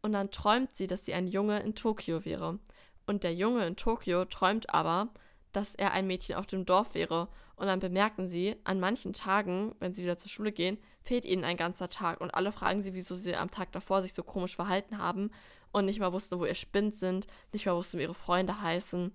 Und 0.01 0.13
dann 0.13 0.30
träumt 0.32 0.75
sie, 0.75 0.88
dass 0.88 1.06
sie 1.06 1.13
ein 1.13 1.27
Junge 1.27 1.60
in 1.62 1.73
Tokio 1.73 2.25
wäre. 2.25 2.60
Und 3.06 3.23
der 3.23 3.34
Junge 3.34 3.65
in 3.65 3.77
Tokio 3.77 4.25
träumt 4.25 4.73
aber, 4.73 5.10
dass 5.52 5.76
er 5.76 5.92
ein 5.92 6.08
Mädchen 6.08 6.36
auf 6.36 6.46
dem 6.46 6.66
Dorf 6.66 6.94
wäre. 6.94 7.28
Und 7.56 7.68
dann 7.68 7.80
bemerken 7.80 8.28
sie, 8.28 8.56
an 8.64 8.80
manchen 8.80 9.14
Tagen, 9.14 9.76
wenn 9.80 9.94
sie 9.94 10.04
wieder 10.04 10.18
zur 10.18 10.30
Schule 10.30 10.52
gehen, 10.52 10.78
fehlt 11.04 11.26
ihnen 11.26 11.44
ein 11.44 11.58
ganzer 11.58 11.90
Tag. 11.90 12.22
Und 12.22 12.34
alle 12.34 12.52
fragen 12.52 12.82
sie, 12.82 12.94
wieso 12.94 13.16
sie 13.16 13.36
am 13.36 13.52
Tag 13.52 13.72
davor 13.72 14.02
sich 14.02 14.14
so 14.14 14.24
komisch 14.24 14.56
verhalten 14.56 14.98
haben 14.98 15.32
und 15.72 15.86
nicht 15.86 16.00
mal 16.00 16.14
wussten, 16.14 16.40
wo 16.40 16.46
ihr 16.46 16.56
Spind 16.56 16.96
sind, 16.96 17.28
nicht 17.54 17.66
mal 17.66 17.76
wussten, 17.76 17.98
wie 17.98 18.04
ihre 18.04 18.14
Freunde 18.14 18.62
heißen. 18.62 19.12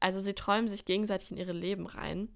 Also 0.00 0.20
sie 0.20 0.34
träumen 0.34 0.68
sich 0.68 0.84
gegenseitig 0.84 1.30
in 1.30 1.36
ihre 1.36 1.52
Leben 1.52 1.86
rein. 1.86 2.28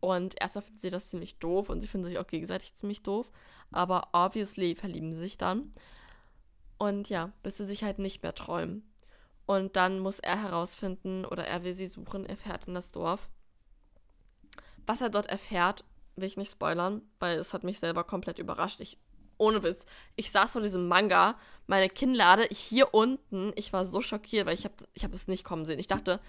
Und 0.00 0.40
erstmal 0.40 0.62
finden 0.62 0.80
sie 0.80 0.90
das 0.90 1.08
ziemlich 1.08 1.38
doof 1.38 1.70
und 1.70 1.80
sie 1.80 1.88
finden 1.88 2.08
sich 2.08 2.18
auch 2.18 2.26
gegenseitig 2.26 2.74
ziemlich 2.74 3.02
doof. 3.02 3.30
Aber 3.70 4.08
obviously 4.12 4.74
verlieben 4.74 5.12
sie 5.12 5.18
sich 5.18 5.38
dann. 5.38 5.72
Und 6.78 7.08
ja, 7.08 7.32
bis 7.42 7.56
sie 7.56 7.64
sich 7.64 7.84
halt 7.84 7.98
nicht 7.98 8.22
mehr 8.22 8.34
träumen. 8.34 8.86
Und 9.46 9.76
dann 9.76 10.00
muss 10.00 10.20
er 10.20 10.42
herausfinden 10.42 11.24
oder 11.24 11.46
er 11.46 11.64
will 11.64 11.74
sie 11.74 11.86
suchen, 11.86 12.24
er 12.24 12.36
fährt 12.36 12.66
in 12.66 12.74
das 12.74 12.92
Dorf. 12.92 13.28
Was 14.86 15.00
er 15.00 15.10
dort 15.10 15.26
erfährt, 15.26 15.84
will 16.16 16.24
ich 16.26 16.36
nicht 16.36 16.52
spoilern, 16.52 17.02
weil 17.18 17.38
es 17.38 17.52
hat 17.52 17.64
mich 17.64 17.78
selber 17.78 18.04
komplett 18.04 18.38
überrascht. 18.38 18.80
Ich, 18.80 18.98
ohne 19.36 19.62
Witz, 19.62 19.84
ich 20.16 20.30
saß 20.30 20.52
vor 20.52 20.62
diesem 20.62 20.88
Manga, 20.88 21.36
meine 21.66 21.88
Kinnlade 21.88 22.44
hier 22.50 22.94
unten. 22.94 23.52
Ich 23.56 23.72
war 23.72 23.86
so 23.86 24.00
schockiert, 24.00 24.46
weil 24.46 24.54
ich 24.54 24.64
habe 24.64 24.74
ich 24.94 25.04
hab 25.04 25.12
es 25.12 25.28
nicht 25.28 25.44
kommen 25.44 25.66
sehen. 25.66 25.78
Ich 25.78 25.88
dachte, 25.88 26.20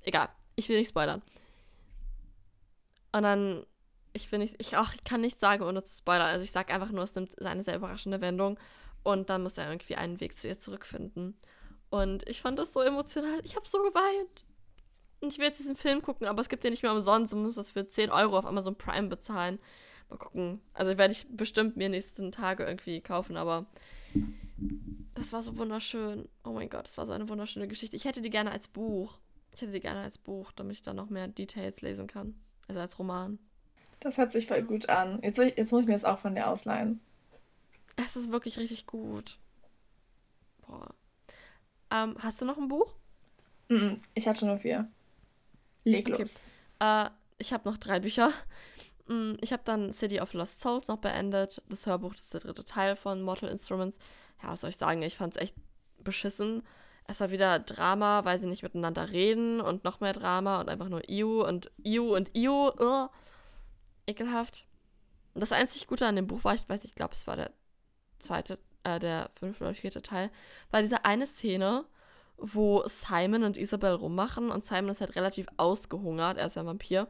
egal, 0.00 0.28
ich 0.56 0.68
will 0.68 0.78
nicht 0.78 0.88
spoilern. 0.88 1.22
Und 3.12 3.22
dann, 3.22 3.64
ich 4.12 4.30
will 4.32 4.40
nicht, 4.40 4.56
ich, 4.58 4.72
ich 4.72 5.04
kann 5.04 5.20
nichts 5.20 5.40
sagen, 5.40 5.62
ohne 5.62 5.82
zu 5.84 5.98
spoilern. 5.98 6.28
Also 6.28 6.44
ich 6.44 6.52
sage 6.52 6.72
einfach 6.72 6.90
nur, 6.90 7.04
es 7.04 7.14
nimmt 7.14 7.40
eine 7.42 7.62
sehr 7.62 7.76
überraschende 7.76 8.20
Wendung. 8.20 8.58
Und 9.02 9.30
dann 9.30 9.42
muss 9.42 9.58
er 9.58 9.68
irgendwie 9.70 9.96
einen 9.96 10.20
Weg 10.20 10.36
zu 10.36 10.48
ihr 10.48 10.58
zurückfinden. 10.58 11.38
Und 11.90 12.28
ich 12.28 12.40
fand 12.40 12.58
das 12.58 12.72
so 12.72 12.80
emotional. 12.80 13.40
Ich 13.44 13.56
habe 13.56 13.66
so 13.66 13.78
geweint. 13.78 14.44
Und 15.20 15.32
ich 15.32 15.38
will 15.38 15.46
jetzt 15.46 15.58
diesen 15.58 15.76
Film 15.76 16.02
gucken, 16.02 16.26
aber 16.26 16.40
es 16.40 16.48
gibt 16.48 16.64
ja 16.64 16.70
nicht 16.70 16.82
mehr 16.82 16.92
umsonst. 16.92 17.32
Man 17.32 17.44
muss 17.44 17.54
das 17.54 17.70
für 17.70 17.86
10 17.86 18.10
Euro 18.10 18.38
auf 18.38 18.46
Amazon 18.46 18.76
Prime 18.76 19.08
bezahlen. 19.08 19.58
Mal 20.10 20.18
gucken. 20.18 20.60
Also 20.74 20.98
werde 20.98 21.12
ich 21.12 21.26
bestimmt 21.28 21.76
mir 21.76 21.88
nächsten 21.88 22.32
Tage 22.32 22.64
irgendwie 22.64 23.00
kaufen, 23.00 23.36
aber 23.36 23.66
das 25.14 25.32
war 25.32 25.42
so 25.42 25.56
wunderschön. 25.56 26.28
Oh 26.44 26.50
mein 26.50 26.68
Gott, 26.68 26.86
das 26.86 26.98
war 26.98 27.06
so 27.06 27.12
eine 27.12 27.28
wunderschöne 27.28 27.66
Geschichte. 27.66 27.96
Ich 27.96 28.04
hätte 28.04 28.20
die 28.20 28.30
gerne 28.30 28.52
als 28.52 28.68
Buch. 28.68 29.18
Ich 29.52 29.62
hätte 29.62 29.72
die 29.72 29.80
gerne 29.80 30.00
als 30.00 30.18
Buch, 30.18 30.52
damit 30.52 30.76
ich 30.76 30.82
dann 30.82 30.96
noch 30.96 31.08
mehr 31.08 31.28
Details 31.28 31.80
lesen 31.80 32.06
kann. 32.06 32.34
Also 32.68 32.80
als 32.80 32.98
Roman. 32.98 33.38
Das 34.00 34.18
hört 34.18 34.32
sich 34.32 34.46
voll 34.46 34.62
gut 34.62 34.88
an. 34.88 35.20
Jetzt, 35.22 35.38
jetzt 35.38 35.72
muss 35.72 35.80
ich 35.80 35.86
mir 35.86 35.94
das 35.94 36.04
auch 36.04 36.18
von 36.18 36.34
dir 36.34 36.48
ausleihen. 36.48 37.00
Es 37.96 38.16
ist 38.16 38.30
wirklich 38.30 38.58
richtig 38.58 38.86
gut. 38.86 39.38
Boah. 40.66 40.94
Ähm, 41.90 42.16
hast 42.18 42.40
du 42.40 42.44
noch 42.44 42.58
ein 42.58 42.68
Buch? 42.68 42.94
ich 44.14 44.28
hatte 44.28 44.46
nur 44.46 44.58
vier. 44.58 44.88
Leg 45.82 46.08
los. 46.08 46.52
Okay. 46.78 47.06
Äh, 47.06 47.10
ich 47.38 47.52
habe 47.52 47.68
noch 47.68 47.78
drei 47.78 47.98
Bücher. 47.98 48.32
Mm, 49.08 49.34
ich 49.40 49.52
habe 49.52 49.62
dann 49.64 49.92
City 49.92 50.20
of 50.20 50.32
Lost 50.34 50.60
Souls 50.60 50.88
noch 50.88 50.98
beendet. 50.98 51.62
Das 51.68 51.86
Hörbuch, 51.86 52.14
das 52.14 52.22
ist 52.22 52.34
der 52.34 52.40
dritte 52.40 52.64
Teil 52.64 52.94
von 52.94 53.22
Mortal 53.22 53.48
Instruments. 53.48 53.98
Ja, 54.42 54.50
was 54.50 54.60
soll 54.60 54.70
ich 54.70 54.76
sagen? 54.76 55.02
Ich 55.02 55.16
fand 55.16 55.34
es 55.34 55.42
echt 55.42 55.56
beschissen 55.98 56.62
es 57.08 57.20
war 57.20 57.30
wieder 57.30 57.58
Drama, 57.58 58.24
weil 58.24 58.38
sie 58.38 58.48
nicht 58.48 58.62
miteinander 58.62 59.10
reden 59.10 59.60
und 59.60 59.84
noch 59.84 60.00
mehr 60.00 60.12
Drama 60.12 60.60
und 60.60 60.68
einfach 60.68 60.88
nur 60.88 61.08
Iu 61.08 61.44
und 61.44 61.70
Iu 61.84 62.14
und 62.14 62.34
Iu. 62.34 62.70
Uh, 62.80 63.08
ekelhaft. 64.06 64.66
Und 65.34 65.40
das 65.40 65.52
einzig 65.52 65.86
Gute 65.86 66.06
an 66.06 66.16
dem 66.16 66.26
Buch 66.26 66.42
war, 66.44 66.54
ich 66.54 66.68
weiß, 66.68 66.84
ich 66.84 66.94
glaube, 66.94 67.14
es 67.14 67.26
war 67.26 67.36
der 67.36 67.52
zweite, 68.18 68.58
äh, 68.86 68.98
der 68.98 69.30
fünfte 69.34 69.64
oder 69.64 69.74
vierte 69.74 70.02
Teil, 70.02 70.30
war 70.70 70.82
diese 70.82 71.04
eine 71.04 71.26
Szene, 71.26 71.84
wo 72.36 72.82
Simon 72.86 73.42
und 73.42 73.56
Isabel 73.56 73.94
rummachen 73.94 74.50
und 74.50 74.64
Simon 74.64 74.90
ist 74.90 75.00
halt 75.00 75.16
relativ 75.16 75.46
ausgehungert, 75.56 76.38
er 76.38 76.46
ist 76.46 76.56
ja 76.56 76.62
ein 76.62 76.66
Vampir. 76.66 77.08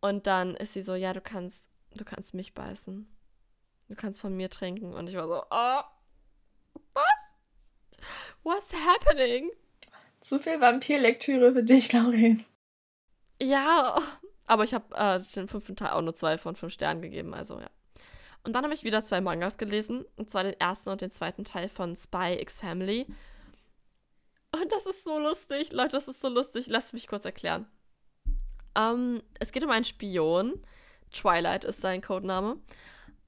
Und 0.00 0.26
dann 0.26 0.54
ist 0.54 0.74
sie 0.74 0.82
so, 0.82 0.94
ja, 0.94 1.12
du 1.12 1.20
kannst, 1.20 1.66
du 1.94 2.04
kannst 2.04 2.34
mich 2.34 2.54
beißen. 2.54 3.08
Du 3.88 3.94
kannst 3.96 4.20
von 4.20 4.36
mir 4.36 4.48
trinken. 4.48 4.92
Und 4.92 5.08
ich 5.08 5.16
war 5.16 5.26
so, 5.26 5.42
oh, 5.50 6.80
was? 6.92 7.36
What's 8.44 8.72
happening? 8.72 9.50
Zu 10.20 10.38
viel 10.38 10.60
Vampirlektüre 10.60 11.52
für 11.52 11.64
dich, 11.64 11.92
Lauren. 11.92 12.44
Ja, 13.40 14.00
aber 14.46 14.64
ich 14.64 14.74
habe 14.74 14.94
äh, 14.94 15.20
den 15.34 15.48
fünften 15.48 15.74
Teil 15.74 15.90
auch 15.90 16.02
nur 16.02 16.14
zwei 16.14 16.38
von 16.38 16.54
fünf 16.54 16.72
Sternen 16.72 17.02
gegeben, 17.02 17.34
also 17.34 17.58
ja. 17.58 17.70
Und 18.44 18.52
dann 18.54 18.64
habe 18.64 18.74
ich 18.74 18.84
wieder 18.84 19.02
zwei 19.02 19.20
Mangas 19.20 19.58
gelesen, 19.58 20.04
und 20.16 20.30
zwar 20.30 20.44
den 20.44 20.58
ersten 20.58 20.90
und 20.90 21.00
den 21.00 21.10
zweiten 21.10 21.44
Teil 21.44 21.68
von 21.68 21.96
Spy 21.96 22.38
X 22.40 22.60
Family. 22.60 23.06
Und 24.52 24.72
das 24.72 24.86
ist 24.86 25.04
so 25.04 25.18
lustig, 25.18 25.72
Leute, 25.72 25.90
das 25.90 26.08
ist 26.08 26.20
so 26.20 26.28
lustig. 26.28 26.66
Lasst 26.68 26.94
mich 26.94 27.06
kurz 27.06 27.24
erklären. 27.24 27.66
Ähm, 28.76 29.22
es 29.38 29.52
geht 29.52 29.64
um 29.64 29.70
einen 29.70 29.84
Spion. 29.84 30.62
Twilight 31.12 31.64
ist 31.64 31.80
sein 31.80 32.00
Codename. 32.00 32.56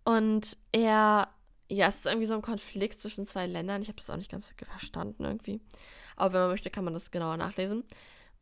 Und 0.05 0.57
er 0.73 1.29
ja, 1.71 1.87
es 1.87 1.97
ist 1.97 2.07
irgendwie 2.07 2.27
so 2.27 2.35
ein 2.35 2.43
Konflikt 2.43 2.99
zwischen 3.01 3.25
zwei 3.25 3.47
Ländern. 3.47 3.81
Ich 3.81 3.89
habe 3.89 3.97
das 3.97 4.11
auch 4.11 4.17
nicht 4.17 4.31
ganz 4.31 4.53
verstanden 4.69 5.25
irgendwie. 5.25 5.61
Aber 6.17 6.35
wenn 6.35 6.41
man 6.41 6.51
möchte, 6.51 6.71
kann 6.71 6.85
man 6.85 6.95
das 6.95 7.13
genauer 7.13 7.37
nachlesen. 7.37 7.85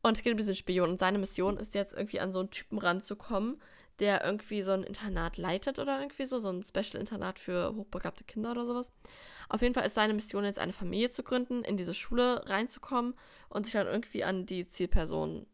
Und 0.03 0.17
es 0.17 0.23
geht 0.23 0.33
um 0.33 0.39
diesen 0.39 0.55
Spion. 0.55 0.89
Und 0.89 0.99
seine 0.99 1.19
Mission 1.19 1.59
ist 1.59 1.75
jetzt 1.75 1.93
irgendwie 1.93 2.21
an 2.21 2.33
so 2.33 2.41
einen 2.41 2.51
Typen 2.51 2.79
ranzukommen, 2.79 3.61
der 4.01 4.25
irgendwie 4.25 4.63
so 4.63 4.73
ein 4.73 4.83
Internat 4.83 5.37
leitet 5.37 5.79
oder 5.79 6.01
irgendwie 6.01 6.27
so, 6.27 6.39
so 6.39 6.49
ein 6.49 6.63
Special-Internat 6.63 7.39
für 7.39 7.75
hochbegabte 7.75 8.25
Kinder 8.25 8.53
oder 8.53 8.67
sowas. 8.67 8.93
Auf 9.49 9.63
jeden 9.63 9.75
Fall 9.75 9.87
ist 9.87 9.95
seine 9.95 10.15
Mission 10.15 10.45
jetzt 10.45 10.59
eine 10.59 10.73
Familie 10.73 11.11
zu 11.11 11.23
gründen, 11.23 11.65
in 11.65 11.77
diese 11.77 11.95
Schule 11.95 12.49
reinzukommen 12.49 13.15
und 13.49 13.65
sich 13.65 13.73
dann 13.73 13.87
irgendwie 13.87 14.25
an 14.25 14.47
die 14.47 14.67
Zielperson 14.67 15.47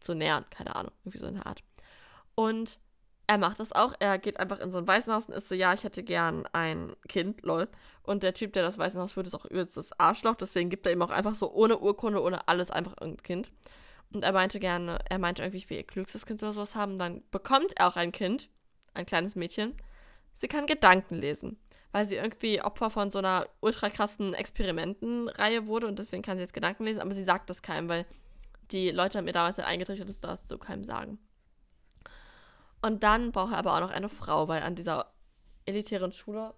zu 0.00 0.14
nähern. 0.14 0.44
Keine 0.50 0.76
Ahnung, 0.76 0.92
irgendwie 1.04 1.18
so 1.18 1.26
in 1.26 1.34
der 1.34 1.46
Art. 1.46 1.62
Und 2.34 2.78
er 3.26 3.38
macht 3.38 3.60
das 3.60 3.72
auch. 3.72 3.94
Er 4.00 4.18
geht 4.18 4.38
einfach 4.38 4.58
in 4.60 4.70
so 4.70 4.78
ein 4.78 4.86
Waisenhaus 4.86 5.26
und 5.26 5.34
ist 5.34 5.48
so, 5.48 5.54
ja, 5.54 5.72
ich 5.72 5.84
hätte 5.84 6.02
gern 6.02 6.46
ein 6.52 6.94
Kind, 7.08 7.42
lol. 7.42 7.68
Und 8.02 8.22
der 8.22 8.34
Typ, 8.34 8.52
der 8.52 8.62
das 8.62 8.78
Waisenhaus 8.78 9.12
führt, 9.12 9.26
ist 9.26 9.34
auch 9.34 9.46
übelst 9.46 9.76
das 9.76 9.98
Arschloch. 9.98 10.34
Deswegen 10.34 10.70
gibt 10.70 10.86
er 10.86 10.92
ihm 10.92 11.02
auch 11.02 11.10
einfach 11.10 11.34
so 11.34 11.52
ohne 11.52 11.78
Urkunde, 11.78 12.20
ohne 12.20 12.48
alles 12.48 12.70
einfach 12.70 12.94
ein 12.98 13.16
Kind. 13.22 13.50
Und 14.12 14.24
er 14.24 14.32
meinte 14.32 14.60
gerne, 14.60 14.98
er 15.08 15.18
meinte 15.18 15.42
irgendwie, 15.42 15.58
ich 15.58 15.70
will 15.70 15.78
ihr 15.78 15.86
klügstes 15.86 16.26
Kind 16.26 16.42
oder 16.42 16.52
sowas 16.52 16.74
haben. 16.74 16.98
Dann 16.98 17.22
bekommt 17.30 17.72
er 17.76 17.88
auch 17.88 17.96
ein 17.96 18.12
Kind, 18.12 18.48
ein 18.94 19.06
kleines 19.06 19.36
Mädchen. 19.36 19.74
Sie 20.34 20.48
kann 20.48 20.66
Gedanken 20.66 21.16
lesen, 21.16 21.58
weil 21.92 22.04
sie 22.04 22.16
irgendwie 22.16 22.62
Opfer 22.62 22.90
von 22.90 23.10
so 23.10 23.18
einer 23.18 23.46
ultra 23.60 23.90
krassen 23.90 24.34
Experimentenreihe 24.34 25.66
wurde 25.66 25.86
und 25.86 25.98
deswegen 25.98 26.22
kann 26.22 26.36
sie 26.36 26.42
jetzt 26.42 26.54
Gedanken 26.54 26.84
lesen, 26.84 27.00
aber 27.00 27.12
sie 27.12 27.24
sagt 27.24 27.50
das 27.50 27.62
keinem, 27.62 27.88
weil 27.88 28.06
die 28.70 28.90
Leute 28.90 29.18
haben 29.18 29.26
mir 29.26 29.32
damals 29.32 29.56
dann 29.56 29.66
eingetrichtert, 29.66 30.08
das 30.08 30.44
du 30.44 30.58
keinem 30.58 30.84
sagen. 30.84 31.18
Und 32.80 33.02
dann 33.02 33.30
braucht 33.30 33.52
er 33.52 33.58
aber 33.58 33.76
auch 33.76 33.80
noch 33.80 33.92
eine 33.92 34.08
Frau, 34.08 34.48
weil 34.48 34.62
an 34.62 34.74
dieser 34.74 35.12
elitären 35.66 36.12
Schule 36.12 36.54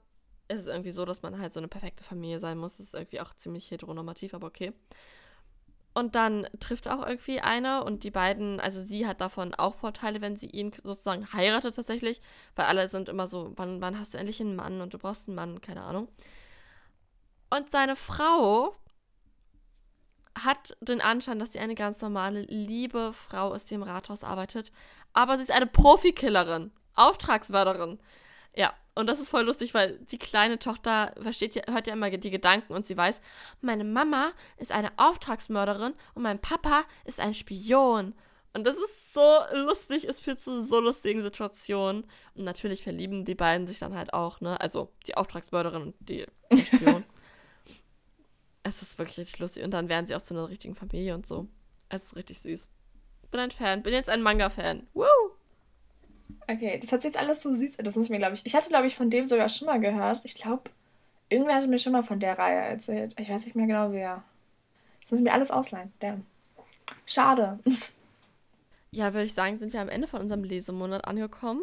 ist 0.48 0.60
es 0.60 0.66
irgendwie 0.66 0.90
so, 0.90 1.04
dass 1.04 1.22
man 1.22 1.38
halt 1.38 1.52
so 1.52 1.60
eine 1.60 1.68
perfekte 1.68 2.04
Familie 2.04 2.40
sein 2.40 2.58
muss. 2.58 2.76
Das 2.76 2.86
ist 2.86 2.94
irgendwie 2.94 3.20
auch 3.20 3.34
ziemlich 3.34 3.70
heteronormativ, 3.70 4.34
aber 4.34 4.46
okay. 4.46 4.72
Und 5.96 6.16
dann 6.16 6.48
trifft 6.58 6.88
auch 6.88 7.06
irgendwie 7.06 7.40
eine 7.40 7.84
und 7.84 8.02
die 8.02 8.10
beiden, 8.10 8.58
also 8.58 8.82
sie 8.82 9.06
hat 9.06 9.20
davon 9.20 9.54
auch 9.54 9.76
Vorteile, 9.76 10.20
wenn 10.20 10.36
sie 10.36 10.48
ihn 10.48 10.72
sozusagen 10.82 11.32
heiratet 11.32 11.76
tatsächlich, 11.76 12.20
weil 12.56 12.66
alle 12.66 12.88
sind 12.88 13.08
immer 13.08 13.28
so, 13.28 13.52
wann, 13.54 13.80
wann 13.80 13.98
hast 13.98 14.12
du 14.12 14.18
endlich 14.18 14.40
einen 14.40 14.56
Mann 14.56 14.80
und 14.80 14.92
du 14.92 14.98
brauchst 14.98 15.28
einen 15.28 15.36
Mann, 15.36 15.60
keine 15.60 15.82
Ahnung. 15.82 16.08
Und 17.48 17.70
seine 17.70 17.94
Frau 17.94 18.74
hat 20.36 20.76
den 20.80 21.00
Anschein, 21.00 21.38
dass 21.38 21.52
sie 21.52 21.60
eine 21.60 21.76
ganz 21.76 22.02
normale, 22.02 22.42
liebe 22.42 23.12
Frau 23.12 23.52
ist, 23.54 23.70
die 23.70 23.74
im 23.74 23.84
Rathaus 23.84 24.24
arbeitet, 24.24 24.72
aber 25.12 25.36
sie 25.36 25.44
ist 25.44 25.52
eine 25.52 25.68
Profikillerin, 25.68 26.72
Auftragsmörderin. 26.96 28.00
Ja, 28.56 28.72
und 28.94 29.08
das 29.08 29.20
ist 29.20 29.30
voll 29.30 29.44
lustig, 29.44 29.74
weil 29.74 29.98
die 30.10 30.18
kleine 30.18 30.58
Tochter 30.58 31.14
versteht 31.20 31.54
ja, 31.54 31.62
hört 31.68 31.86
ja 31.86 31.94
immer 31.94 32.10
die 32.10 32.30
Gedanken 32.30 32.72
und 32.72 32.84
sie 32.84 32.96
weiß, 32.96 33.20
meine 33.60 33.84
Mama 33.84 34.32
ist 34.56 34.70
eine 34.72 34.92
Auftragsmörderin 34.98 35.94
und 36.14 36.22
mein 36.22 36.40
Papa 36.40 36.84
ist 37.04 37.20
ein 37.20 37.34
Spion. 37.34 38.14
Und 38.52 38.64
das 38.64 38.76
ist 38.76 39.12
so 39.12 39.38
lustig, 39.52 40.04
es 40.04 40.20
führt 40.20 40.40
zu 40.40 40.62
so 40.62 40.78
lustigen 40.78 41.22
Situationen. 41.22 42.04
Und 42.36 42.44
natürlich 42.44 42.84
verlieben 42.84 43.24
die 43.24 43.34
beiden 43.34 43.66
sich 43.66 43.80
dann 43.80 43.96
halt 43.96 44.14
auch, 44.14 44.40
ne? 44.40 44.60
Also 44.60 44.92
die 45.08 45.16
Auftragsmörderin 45.16 45.82
und 45.82 45.94
die, 45.98 46.24
Spion. 46.56 47.04
es 48.62 48.80
ist 48.80 48.96
wirklich 48.96 49.18
richtig 49.18 49.40
lustig. 49.40 49.64
Und 49.64 49.72
dann 49.72 49.88
werden 49.88 50.06
sie 50.06 50.14
auch 50.14 50.22
zu 50.22 50.34
einer 50.34 50.48
richtigen 50.48 50.76
Familie 50.76 51.16
und 51.16 51.26
so. 51.26 51.48
Es 51.88 52.04
ist 52.04 52.16
richtig 52.16 52.38
süß. 52.38 52.68
Bin 53.32 53.40
ein 53.40 53.50
Fan, 53.50 53.82
bin 53.82 53.92
jetzt 53.92 54.08
ein 54.08 54.22
Manga-Fan. 54.22 54.86
Woo! 54.94 55.33
Okay, 56.48 56.78
das 56.80 56.92
hat 56.92 57.02
sich 57.02 57.12
jetzt 57.12 57.18
alles 57.18 57.42
so 57.42 57.54
süß. 57.54 57.78
Das 57.78 57.96
muss 57.96 58.04
ich 58.06 58.10
mir, 58.10 58.18
glaube 58.18 58.34
ich. 58.34 58.44
Ich 58.44 58.54
hatte, 58.54 58.68
glaube 58.68 58.86
ich, 58.86 58.94
von 58.94 59.10
dem 59.10 59.26
sogar 59.26 59.48
schon 59.48 59.66
mal 59.66 59.80
gehört. 59.80 60.20
Ich 60.24 60.34
glaube, 60.34 60.70
irgendwer 61.28 61.56
hatte 61.56 61.68
mir 61.68 61.78
schon 61.78 61.92
mal 61.92 62.02
von 62.02 62.20
der 62.20 62.38
Reihe 62.38 62.60
erzählt. 62.60 63.14
Ich 63.18 63.30
weiß 63.30 63.44
nicht 63.44 63.56
mehr 63.56 63.66
genau 63.66 63.92
wer. 63.92 64.22
Das 65.00 65.10
muss 65.10 65.20
ich 65.20 65.24
mir 65.24 65.32
alles 65.32 65.50
ausleihen. 65.50 65.92
Damn. 66.00 66.26
Schade. 67.06 67.58
Ja, 68.90 69.12
würde 69.12 69.24
ich 69.24 69.34
sagen, 69.34 69.56
sind 69.56 69.72
wir 69.72 69.80
am 69.80 69.88
Ende 69.88 70.06
von 70.06 70.20
unserem 70.20 70.44
Lesemonat 70.44 71.04
angekommen. 71.04 71.62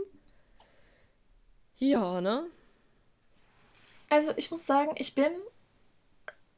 Ja, 1.77 2.19
ne? 2.19 2.45
Also, 4.09 4.33
ich 4.35 4.51
muss 4.51 4.65
sagen, 4.65 4.91
ich 4.97 5.15
bin 5.15 5.31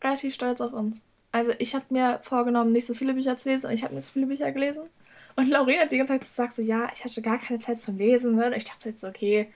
relativ 0.02 0.34
stolz 0.34 0.62
auf 0.62 0.74
uns. 0.74 1.04
Also, 1.32 1.52
ich 1.60 1.76
habe 1.76 1.86
mir 1.90 2.22
vorgenommen, 2.24 2.72
nicht 2.72 2.88
so 2.88 2.96
viele 2.96 3.14
Bücher 3.14 3.38
zu 3.38 3.50
lesen 3.50 3.68
und 3.68 3.74
ich 3.74 3.84
habe 3.84 3.94
nicht 3.94 4.06
so 4.06 4.14
viele 4.14 4.26
Bücher 4.26 4.52
gelesen. 4.52 4.90
Und 5.36 5.50
Lauren 5.50 5.80
hat 5.80 5.92
die 5.92 5.98
ganze 5.98 6.14
Zeit 6.14 6.22
gesagt, 6.22 6.54
so, 6.54 6.62
ja, 6.62 6.90
ich 6.94 7.04
hatte 7.04 7.22
gar 7.22 7.40
keine 7.40 7.60
Zeit 7.60 7.80
zum 7.80 7.98
Lesen. 7.98 8.36
Ne? 8.36 8.48
Und 8.48 8.54
ich 8.54 8.66
dachte 8.66 8.90
jetzt 8.90 9.02
so, 9.02 9.08
okay, 9.08 9.52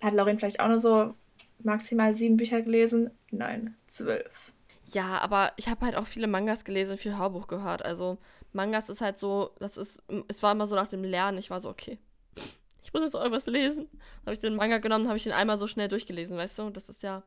hat 0.00 0.14
Lauren 0.14 0.38
vielleicht 0.38 0.60
auch 0.60 0.68
nur 0.68 0.78
so 0.78 1.14
maximal 1.62 2.14
sieben 2.14 2.36
Bücher 2.36 2.62
gelesen? 2.62 3.10
Nein, 3.30 3.76
zwölf. 3.88 4.52
Ja, 4.84 5.18
aber 5.18 5.52
ich 5.56 5.68
habe 5.68 5.84
halt 5.84 5.96
auch 5.96 6.06
viele 6.06 6.28
Mangas 6.28 6.64
gelesen 6.64 6.92
und 6.92 6.98
viel 6.98 7.18
Hörbuch 7.18 7.48
gehört. 7.48 7.84
Also 7.84 8.18
Mangas 8.52 8.88
ist 8.88 9.00
halt 9.00 9.18
so, 9.18 9.50
das 9.58 9.76
ist, 9.76 10.02
es 10.28 10.42
war 10.42 10.52
immer 10.52 10.66
so 10.66 10.76
nach 10.76 10.86
dem 10.86 11.02
Lernen, 11.02 11.38
ich 11.38 11.50
war 11.50 11.60
so, 11.60 11.68
okay, 11.68 11.98
ich 12.82 12.92
muss 12.92 13.02
jetzt 13.02 13.16
auch 13.16 13.20
irgendwas 13.20 13.46
lesen. 13.46 13.88
Habe 14.24 14.34
ich 14.34 14.38
den 14.38 14.54
Manga 14.54 14.78
genommen, 14.78 15.08
habe 15.08 15.16
ich 15.16 15.24
den 15.24 15.32
einmal 15.32 15.58
so 15.58 15.66
schnell 15.66 15.88
durchgelesen, 15.88 16.36
weißt 16.36 16.58
du? 16.60 16.70
Das 16.70 16.88
ist 16.88 17.02
ja, 17.02 17.24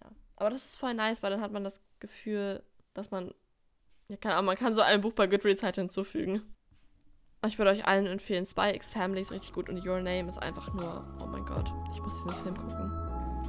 ja. 0.00 0.10
Aber 0.36 0.50
das 0.50 0.64
ist 0.64 0.76
voll 0.76 0.94
nice, 0.94 1.22
weil 1.22 1.30
dann 1.30 1.40
hat 1.40 1.52
man 1.52 1.62
das 1.62 1.80
Gefühl, 2.00 2.64
dass 2.94 3.12
man, 3.12 3.32
ja, 4.08 4.16
keine 4.16 4.34
Ahnung, 4.34 4.46
man 4.46 4.56
kann 4.56 4.74
so 4.74 4.80
ein 4.80 5.00
Buch 5.00 5.12
bei 5.12 5.28
Goodreads 5.28 5.62
halt 5.62 5.76
hinzufügen. 5.76 6.42
Ich 7.46 7.58
würde 7.58 7.70
euch 7.70 7.86
allen 7.86 8.06
empfehlen, 8.06 8.44
Spy 8.44 8.70
X 8.74 8.90
Family 8.90 9.20
ist 9.20 9.30
richtig 9.30 9.52
gut 9.52 9.68
und 9.68 9.86
Your 9.86 10.00
Name 10.00 10.26
ist 10.26 10.38
einfach 10.42 10.72
nur, 10.74 11.04
oh 11.22 11.26
mein 11.26 11.44
Gott, 11.44 11.72
ich 11.92 12.02
muss 12.02 12.14
diesen 12.24 12.42
Film 12.42 12.56
gucken. 12.56 12.92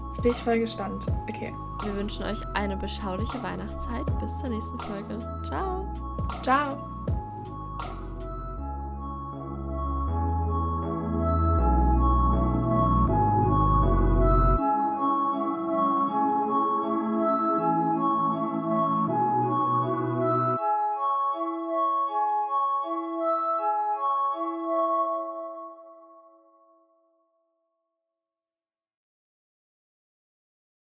Jetzt 0.10 0.22
bin 0.22 0.32
ich 0.32 0.38
voll 0.38 0.60
gespannt. 0.60 1.08
Okay. 1.30 1.54
Wir 1.84 1.96
wünschen 1.96 2.24
euch 2.24 2.46
eine 2.56 2.78
beschauliche 2.78 3.42
Weihnachtszeit. 3.42 4.06
Bis 4.20 4.38
zur 4.40 4.50
nächsten 4.50 4.80
Folge. 4.80 5.20
Ciao. 5.48 5.88
Ciao. 6.44 6.99